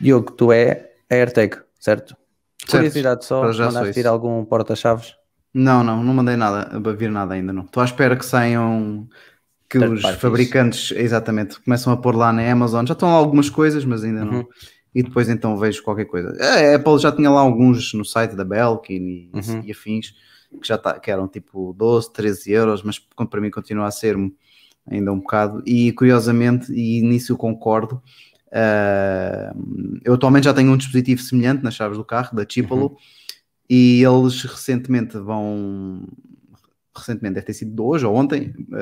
Diogo, 0.00 0.32
tu 0.32 0.50
é 0.50 0.92
a 1.10 1.14
AirTag, 1.14 1.58
certo? 1.78 2.16
Curiosidade 2.70 3.24
só, 3.24 3.42
mandaste 3.42 4.00
ir 4.00 4.06
algum 4.06 4.44
porta-chaves? 4.44 5.14
Não, 5.52 5.82
não, 5.82 6.02
não 6.02 6.14
mandei 6.14 6.36
nada, 6.36 6.70
a 6.74 6.92
vir 6.92 7.10
nada 7.10 7.34
ainda 7.34 7.52
não. 7.52 7.64
Estou 7.64 7.82
à 7.82 7.84
espera 7.84 8.16
que 8.16 8.24
saiam, 8.24 9.08
que 9.68 9.78
Third 9.78 9.94
os 9.96 10.02
parties. 10.02 10.20
fabricantes, 10.22 10.92
exatamente, 10.96 11.60
começam 11.60 11.92
a 11.92 11.96
pôr 11.96 12.14
lá 12.16 12.32
na 12.32 12.50
Amazon. 12.50 12.86
Já 12.86 12.92
estão 12.94 13.08
lá 13.10 13.16
algumas 13.16 13.50
coisas, 13.50 13.84
mas 13.84 14.02
ainda 14.04 14.24
Uhum. 14.24 14.30
não. 14.32 14.48
E 14.94 15.02
depois 15.02 15.28
então 15.28 15.56
vejo 15.58 15.82
qualquer 15.82 16.06
coisa. 16.06 16.34
A 16.40 16.74
Apple 16.74 16.98
já 16.98 17.12
tinha 17.12 17.30
lá 17.30 17.40
alguns 17.40 17.92
no 17.92 18.04
site 18.04 18.34
da 18.34 18.44
Belkin 18.44 18.94
e, 18.94 19.30
Uhum. 19.34 19.62
e 19.64 19.70
afins, 19.70 20.14
que 20.60 20.66
já 20.66 20.78
tá, 20.78 20.98
que 20.98 21.10
eram 21.10 21.28
tipo 21.28 21.74
12, 21.74 22.10
13 22.12 22.50
euros, 22.52 22.82
mas 22.82 22.98
para 22.98 23.40
mim 23.40 23.50
continua 23.50 23.86
a 23.86 23.90
ser 23.90 24.16
ainda 24.90 25.12
um 25.12 25.18
bocado. 25.20 25.62
E 25.66 25.92
curiosamente, 25.92 26.72
e 26.72 27.02
nisso 27.02 27.32
eu 27.32 27.36
concordo, 27.36 28.00
ah, 28.50 29.52
eu 30.04 30.14
atualmente 30.14 30.44
já 30.44 30.54
tenho 30.54 30.72
um 30.72 30.76
dispositivo 30.78 31.20
semelhante 31.20 31.62
nas 31.62 31.74
chaves 31.74 31.98
do 31.98 32.04
carro, 32.04 32.34
da 32.34 32.46
Chipolo, 32.48 32.96
e 33.68 34.02
eles 34.02 34.42
recentemente 34.42 35.18
vão. 35.18 36.08
Recentemente, 36.96 37.34
deve 37.34 37.46
ter 37.46 37.52
sido 37.52 37.84
hoje 37.86 38.06
ou 38.06 38.14
ontem, 38.16 38.52
pu- 38.52 38.74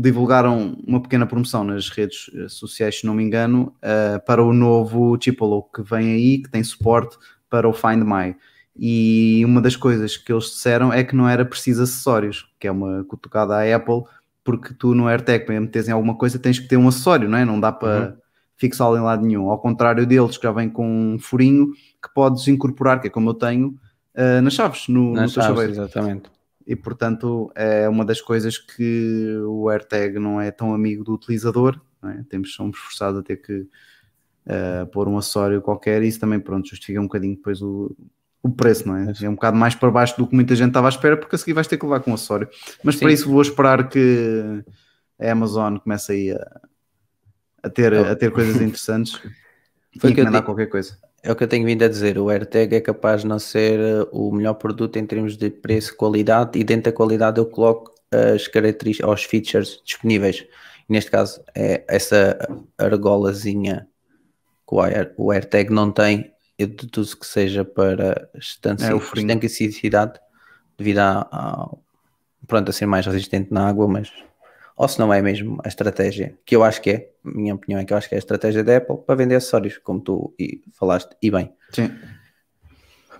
divulgaram 0.00 0.76
uma 0.86 1.00
pequena 1.00 1.26
promoção 1.26 1.64
nas 1.64 1.88
redes 1.88 2.30
eh, 2.34 2.48
sociais, 2.48 3.00
se 3.00 3.06
não 3.06 3.14
me 3.14 3.22
engano, 3.22 3.74
ah, 3.82 4.20
para 4.26 4.42
o 4.42 4.52
novo 4.52 5.18
Chipolo 5.20 5.62
que 5.74 5.82
vem 5.82 6.12
aí, 6.12 6.38
que 6.42 6.50
tem 6.50 6.62
suporte 6.62 7.16
para 7.48 7.68
o 7.68 7.72
Find 7.72 8.02
My. 8.04 8.36
E 8.76 9.42
uma 9.44 9.60
das 9.60 9.76
coisas 9.76 10.16
que 10.16 10.32
eles 10.32 10.44
disseram 10.44 10.92
é 10.92 11.02
que 11.02 11.16
não 11.16 11.28
era 11.28 11.44
preciso 11.44 11.82
acessórios, 11.82 12.46
que 12.60 12.68
é 12.68 12.70
uma 12.70 13.04
cutucada 13.04 13.56
à 13.56 13.76
Apple, 13.76 14.02
porque 14.44 14.72
tu 14.72 14.94
no 14.94 15.08
AirTag, 15.08 15.44
para 15.44 15.60
meteres 15.60 15.88
em 15.88 15.92
alguma 15.92 16.16
coisa, 16.16 16.38
tens 16.38 16.58
que 16.58 16.68
ter 16.68 16.76
um 16.76 16.88
acessório, 16.88 17.28
não 17.28 17.38
é? 17.38 17.44
Não 17.44 17.58
dá 17.58 17.72
para 17.72 18.16
fixá-lo 18.56 18.96
em 18.96 19.00
lado 19.00 19.24
nenhum. 19.24 19.50
Ao 19.50 19.58
contrário 19.58 20.06
deles, 20.06 20.36
que 20.36 20.44
já 20.44 20.52
vem 20.52 20.70
com 20.70 21.14
um 21.14 21.18
furinho 21.18 21.72
que 22.02 22.12
podes 22.14 22.46
incorporar, 22.48 23.00
que 23.00 23.08
é 23.08 23.10
como 23.10 23.30
eu 23.30 23.34
tenho, 23.34 23.74
ah, 24.14 24.40
nas 24.40 24.54
chaves, 24.54 24.88
no, 24.88 25.12
Nas 25.12 25.30
no 25.30 25.34
teu 25.34 25.42
chaves, 25.42 25.46
chaveiro 25.46 25.72
exatamente. 25.72 26.37
E 26.68 26.76
portanto 26.76 27.50
é 27.54 27.88
uma 27.88 28.04
das 28.04 28.20
coisas 28.20 28.58
que 28.58 29.38
o 29.46 29.70
AirTag 29.70 30.18
não 30.18 30.38
é 30.38 30.50
tão 30.50 30.74
amigo 30.74 31.02
do 31.02 31.14
utilizador, 31.14 31.80
é? 32.04 32.22
Temos, 32.28 32.54
somos 32.54 32.78
forçados 32.78 33.18
a 33.18 33.22
ter 33.22 33.38
que 33.38 33.66
eh, 34.46 34.84
pôr 34.92 35.08
um 35.08 35.16
acessório 35.16 35.62
qualquer 35.62 36.02
e 36.02 36.08
isso 36.08 36.20
também 36.20 36.38
pronto, 36.38 36.68
justifica 36.68 37.00
um 37.00 37.04
bocadinho 37.04 37.36
depois 37.36 37.62
o, 37.62 37.96
o 38.42 38.50
preço, 38.50 38.86
não 38.86 38.96
é? 38.96 39.12
É 39.22 39.28
um 39.28 39.34
bocado 39.34 39.56
mais 39.56 39.74
para 39.74 39.90
baixo 39.90 40.14
do 40.18 40.26
que 40.26 40.34
muita 40.34 40.54
gente 40.54 40.68
estava 40.68 40.88
à 40.88 40.90
espera 40.90 41.16
porque 41.16 41.34
a 41.34 41.38
seguir 41.38 41.54
vais 41.54 41.66
ter 41.66 41.78
que 41.78 41.86
levar 41.86 42.00
com 42.00 42.10
um 42.10 42.14
acessório. 42.14 42.46
Mas 42.84 42.96
para 42.96 43.08
Sim. 43.08 43.14
isso 43.14 43.30
vou 43.30 43.40
esperar 43.40 43.88
que 43.88 44.62
a 45.18 45.32
Amazon 45.32 45.78
comece 45.78 46.12
aí 46.12 46.32
a, 46.32 46.60
a, 47.62 47.70
ter, 47.70 47.94
a 47.94 48.14
ter 48.14 48.30
coisas 48.30 48.56
interessantes 48.60 49.14
Foi 49.14 49.30
e 50.10 50.14
que 50.14 50.20
encomendar 50.20 50.44
qualquer 50.44 50.66
coisa. 50.66 50.98
É 51.22 51.32
o 51.32 51.36
que 51.36 51.44
eu 51.44 51.48
tenho 51.48 51.66
vindo 51.66 51.84
a 51.84 51.88
dizer. 51.88 52.18
O 52.18 52.30
AirTag 52.30 52.76
é 52.76 52.80
capaz 52.80 53.22
de 53.22 53.26
não 53.26 53.38
ser 53.38 53.80
eh, 53.80 54.06
o 54.12 54.30
melhor 54.32 54.54
produto 54.54 54.96
em 54.96 55.06
termos 55.06 55.36
de 55.36 55.50
preço, 55.50 55.96
qualidade 55.96 56.58
e 56.58 56.64
dentro 56.64 56.90
da 56.90 56.96
qualidade 56.96 57.38
eu 57.38 57.46
coloco 57.46 57.92
as 58.10 58.46
características, 58.48 59.10
os 59.10 59.24
features 59.24 59.82
disponíveis. 59.84 60.46
Neste 60.88 61.10
caso 61.10 61.42
é 61.54 61.84
essa 61.88 62.38
argolazinha 62.78 63.86
que 64.66 64.74
o, 64.74 64.80
Air, 64.80 65.12
o 65.16 65.30
AirTag 65.30 65.70
não 65.70 65.90
tem, 65.90 66.32
eu 66.58 66.68
deduzo 66.68 67.18
que 67.18 67.26
seja 67.26 67.64
para 67.64 68.28
É 68.34 69.20
estanquicidade 69.20 70.18
devido 70.78 70.98
a, 70.98 71.28
a, 71.30 71.68
pronto, 72.46 72.70
a 72.70 72.72
ser 72.72 72.86
mais 72.86 73.06
resistente 73.06 73.52
na 73.52 73.68
água, 73.68 73.86
mas 73.86 74.12
ou 74.78 74.86
se 74.86 74.96
não 75.00 75.12
é 75.12 75.20
mesmo 75.20 75.58
a 75.64 75.68
estratégia, 75.68 76.38
que 76.46 76.54
eu 76.54 76.62
acho 76.62 76.80
que 76.80 76.90
é, 76.90 77.10
a 77.24 77.30
minha 77.36 77.52
opinião 77.52 77.80
é 77.80 77.84
que 77.84 77.92
eu 77.92 77.96
acho 77.96 78.08
que 78.08 78.14
é 78.14 78.18
a 78.18 78.20
estratégia 78.20 78.62
da 78.62 78.76
Apple 78.76 78.98
para 79.04 79.16
vender 79.16 79.34
acessórios, 79.34 79.76
como 79.76 80.00
tu 80.00 80.32
falaste, 80.72 81.16
e 81.20 81.32
bem. 81.32 81.52
Sim. 81.72 81.90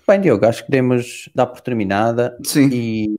Bem, 0.07 0.21
Diogo, 0.21 0.47
acho 0.47 0.61
que 0.61 0.67
podemos 0.67 1.29
dar 1.35 1.47
por 1.47 1.61
terminada 1.61 2.39
Sim. 2.45 2.71
e 2.73 3.17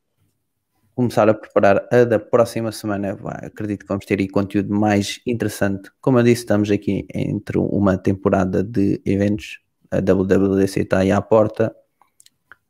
começar 0.95 1.27
a 1.27 1.33
preparar 1.33 1.85
a 1.91 2.05
da 2.05 2.17
próxima 2.17 2.71
semana. 2.71 3.17
Acredito 3.43 3.81
que 3.81 3.87
vamos 3.89 4.05
ter 4.05 4.17
aí 4.17 4.29
conteúdo 4.29 4.73
mais 4.73 5.19
interessante. 5.27 5.91
Como 5.99 6.17
eu 6.17 6.23
disse, 6.23 6.43
estamos 6.43 6.71
aqui 6.71 7.05
entre 7.13 7.57
uma 7.57 7.97
temporada 7.97 8.63
de 8.63 9.01
eventos. 9.05 9.59
A 9.91 9.97
WWDC 9.97 10.79
está 10.79 10.99
aí 10.99 11.11
à 11.11 11.21
porta. 11.21 11.75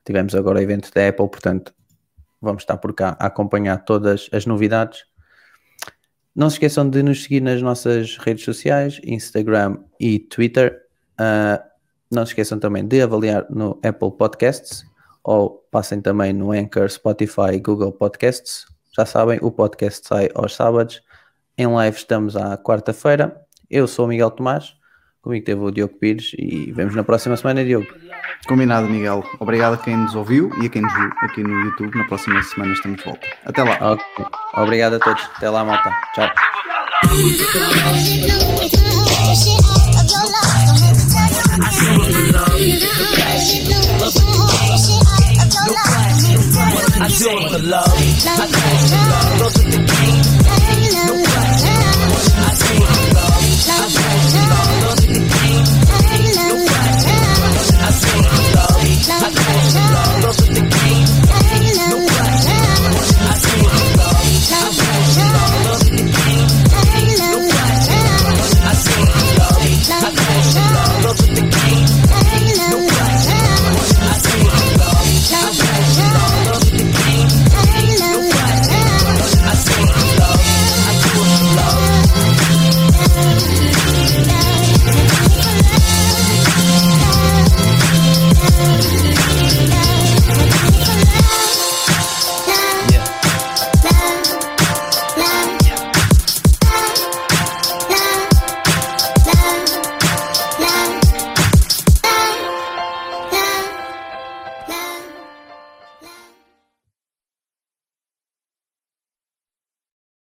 Tivemos 0.04 0.34
agora 0.34 0.58
o 0.58 0.62
evento 0.62 0.92
da 0.92 1.08
Apple, 1.08 1.30
portanto, 1.30 1.76
vamos 2.42 2.64
estar 2.64 2.78
por 2.78 2.94
cá 2.94 3.16
a 3.20 3.28
acompanhar 3.28 3.78
todas 3.86 4.30
as 4.34 4.48
novidades. 4.48 5.08
Não 6.36 6.50
se 6.50 6.56
esqueçam 6.56 6.90
de 6.90 7.02
nos 7.04 7.24
seguir 7.24 7.42
nas 7.42 7.62
nossas 7.62 8.18
redes 8.18 8.46
sociais, 8.46 9.00
Instagram 9.04 9.78
e 10.00 10.20
Twitter. 10.20 10.80
Ah, 11.18 11.64
não 12.12 12.26
se 12.26 12.32
esqueçam 12.32 12.60
também 12.60 12.88
de 12.88 13.02
avaliar 13.02 13.46
no 13.50 13.80
Apple 13.84 14.12
Podcasts 14.12 14.84
ou 15.24 15.66
passem 15.70 16.02
também 16.02 16.34
no 16.34 16.52
Anchor, 16.52 16.90
Spotify 16.90 17.54
e 17.54 17.60
Google 17.60 17.92
Podcasts. 17.92 18.66
Já 18.96 19.06
sabem, 19.06 19.40
o 19.42 19.52
podcast 19.52 20.08
sai 20.08 20.30
aos 20.34 20.56
sábados. 20.56 21.02
Em 21.58 21.68
live 21.68 21.98
estamos 21.98 22.36
à 22.36 22.58
quarta-feira. 22.58 23.40
Eu 23.70 23.88
sou 23.88 24.06
o 24.06 24.08
Miguel 24.08 24.32
Tomás, 24.32 24.76
Comigo 25.22 25.46
teve 25.46 25.62
o 25.62 25.72
Diogo 25.72 25.94
Pires 26.00 26.32
e 26.38 26.72
vemos 26.72 26.96
na 26.96 27.04
próxima 27.04 27.36
semana, 27.36 27.64
Diogo. 27.64 27.88
Combinado, 28.48 28.88
Miguel. 28.88 29.24
Obrigado 29.40 29.74
a 29.74 29.78
quem 29.78 29.98
nos 29.98 30.16
ouviu 30.16 30.50
e 30.62 30.68
a 30.68 30.70
quem 30.70 30.82
nos 30.82 30.94
viu 30.94 31.10
aqui 31.22 31.44
no 31.44 31.66
YouTube. 31.66 31.98
Na 31.98 32.06
próxima 32.06 32.42
semana 32.44 32.74
estamos 32.74 33.00
de 33.00 33.06
volta. 33.06 33.28
Até 33.46 33.64
lá. 33.64 33.94
Okay. 33.94 34.26
Obrigado 34.56 34.96
a 34.96 35.00
todos. 35.00 35.30
Até 35.36 35.50
lá, 35.50 35.66
malta. 35.66 35.92
Tchau. 36.16 36.30